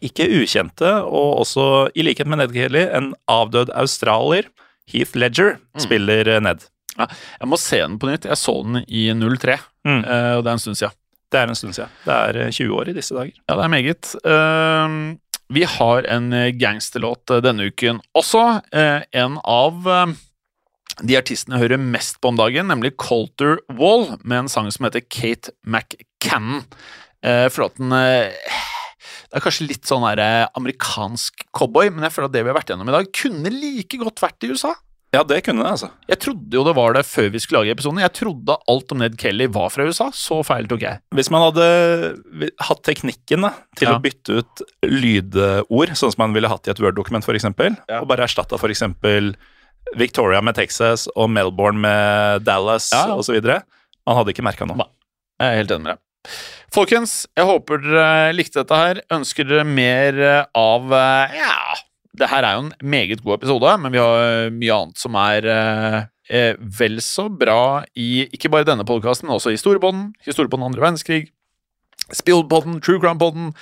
[0.00, 4.48] ikke ukjente, og også i likhet med Ned Kelly, en avdød australier,
[4.90, 5.82] Heath Ledger, mm.
[5.84, 6.68] spiller Ned.
[6.98, 7.06] Ja,
[7.40, 8.26] jeg må se den på nytt.
[8.28, 10.02] Jeg så den i 03, mm.
[10.04, 10.96] og det er en stund siden.
[11.32, 11.92] Det er en stund siden.
[12.04, 13.36] Det er 20 år i disse dager.
[13.48, 14.10] Ja, det er meget.
[14.20, 15.16] Uh,
[15.52, 18.44] vi har en eh, gangsterlåt eh, denne uken også.
[18.72, 19.88] Eh, en av
[21.02, 24.86] de artistene jeg hører mest på om dagen, nemlig Colter Wall, med en sang som
[24.86, 26.64] heter Kate McCannon.
[27.22, 27.92] For at den
[29.32, 32.56] Det er kanskje litt sånn der amerikansk cowboy, men jeg føler at det vi har
[32.58, 34.74] vært gjennom i dag, kunne like godt vært i USA.
[35.12, 35.88] Ja, det kunne det, altså.
[36.08, 38.00] Jeg trodde jo det var det før vi skulle lage episoden.
[38.00, 40.06] Jeg trodde alt om Ned Kelly var fra USA.
[40.16, 41.00] Så feil tok jeg.
[41.16, 41.66] Hvis man hadde
[42.64, 43.96] hatt teknikken da, til ja.
[43.96, 48.00] å bytte ut lydord, sånn som man ville hatt i et Word-dokument, f.eks., ja.
[48.00, 48.84] og bare erstatta f.eks.
[50.00, 53.08] Victoria med Texas og Melbourne med Dallas ja.
[53.12, 53.36] osv.
[53.40, 54.88] Man hadde ikke merka noe.
[55.40, 56.40] Jeg er helt enig med deg.
[56.72, 59.02] Folkens, jeg håper dere likte dette her.
[59.12, 60.16] Ønsker dere mer
[60.56, 60.94] av
[61.36, 61.56] ja,
[62.16, 65.48] det her er jo en meget god episode, men vi har mye annet som er
[65.48, 65.98] eh,
[66.32, 70.84] eh vel så bra i ikke bare denne podkasten, men også i Historiepodden, Historiepodden andre
[70.84, 71.22] verdenskrig,
[72.12, 73.52] Spillpodden, True Crime-podden.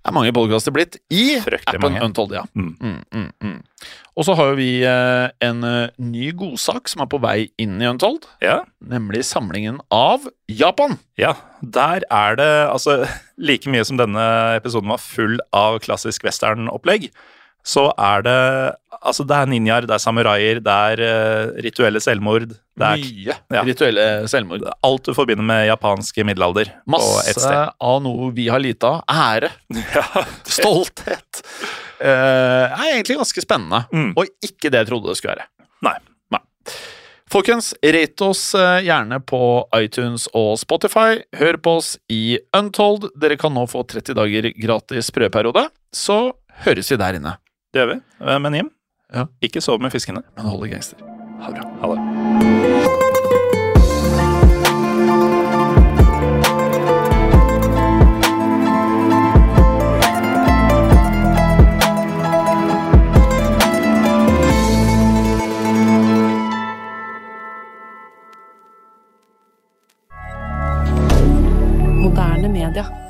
[0.00, 2.04] Er mange podkaster blitt i Frøktelig appen mange.
[2.06, 2.46] Untold, ja.
[2.56, 2.70] Mm.
[2.80, 3.90] Mm, mm, mm.
[4.16, 7.76] og så har jo vi eh, en uh, ny godsak som er på vei inn
[7.82, 8.62] i Untold, ja.
[8.80, 10.96] nemlig samlingen av Japan.
[11.20, 13.02] Ja, der er det altså
[13.50, 14.24] like mye som denne
[14.56, 17.10] episoden var full av klassisk western-opplegg
[17.66, 18.40] så er det
[19.00, 22.50] Altså, det er ninjaer, det er samuraier, det er uh, rituelle selvmord.
[22.50, 23.64] Det er, Mye ja.
[23.64, 24.66] rituelle selvmord.
[24.84, 26.72] Alt du forbinder med japansk middelalder.
[26.90, 29.02] Masse av noe vi har lite av.
[29.08, 29.52] Ære.
[29.96, 31.42] Ja, Stolthet.
[32.00, 34.12] Uh, er egentlig ganske spennende, mm.
[34.16, 35.48] og ikke det jeg trodde det skulle være.
[35.84, 35.96] Nei.
[36.32, 36.44] Nei.
[37.30, 39.38] Folkens, rate oss eh, gjerne på
[39.78, 41.20] iTunes og Spotify.
[41.38, 43.06] Hør på oss i Untold.
[43.22, 45.68] Dere kan nå få 30 dager gratis prøveperiode.
[45.94, 46.18] Så
[46.64, 47.36] høres vi der inne.
[47.70, 47.98] Det gjør vi.
[48.26, 48.72] Eh, men Jim,
[49.14, 49.24] ja.
[49.42, 50.22] Ikke sov med fiskene.
[50.36, 50.96] Men holde gangster.
[51.40, 51.68] Ha det bra.
[51.80, 53.10] Ha det.
[72.00, 73.09] moderne media.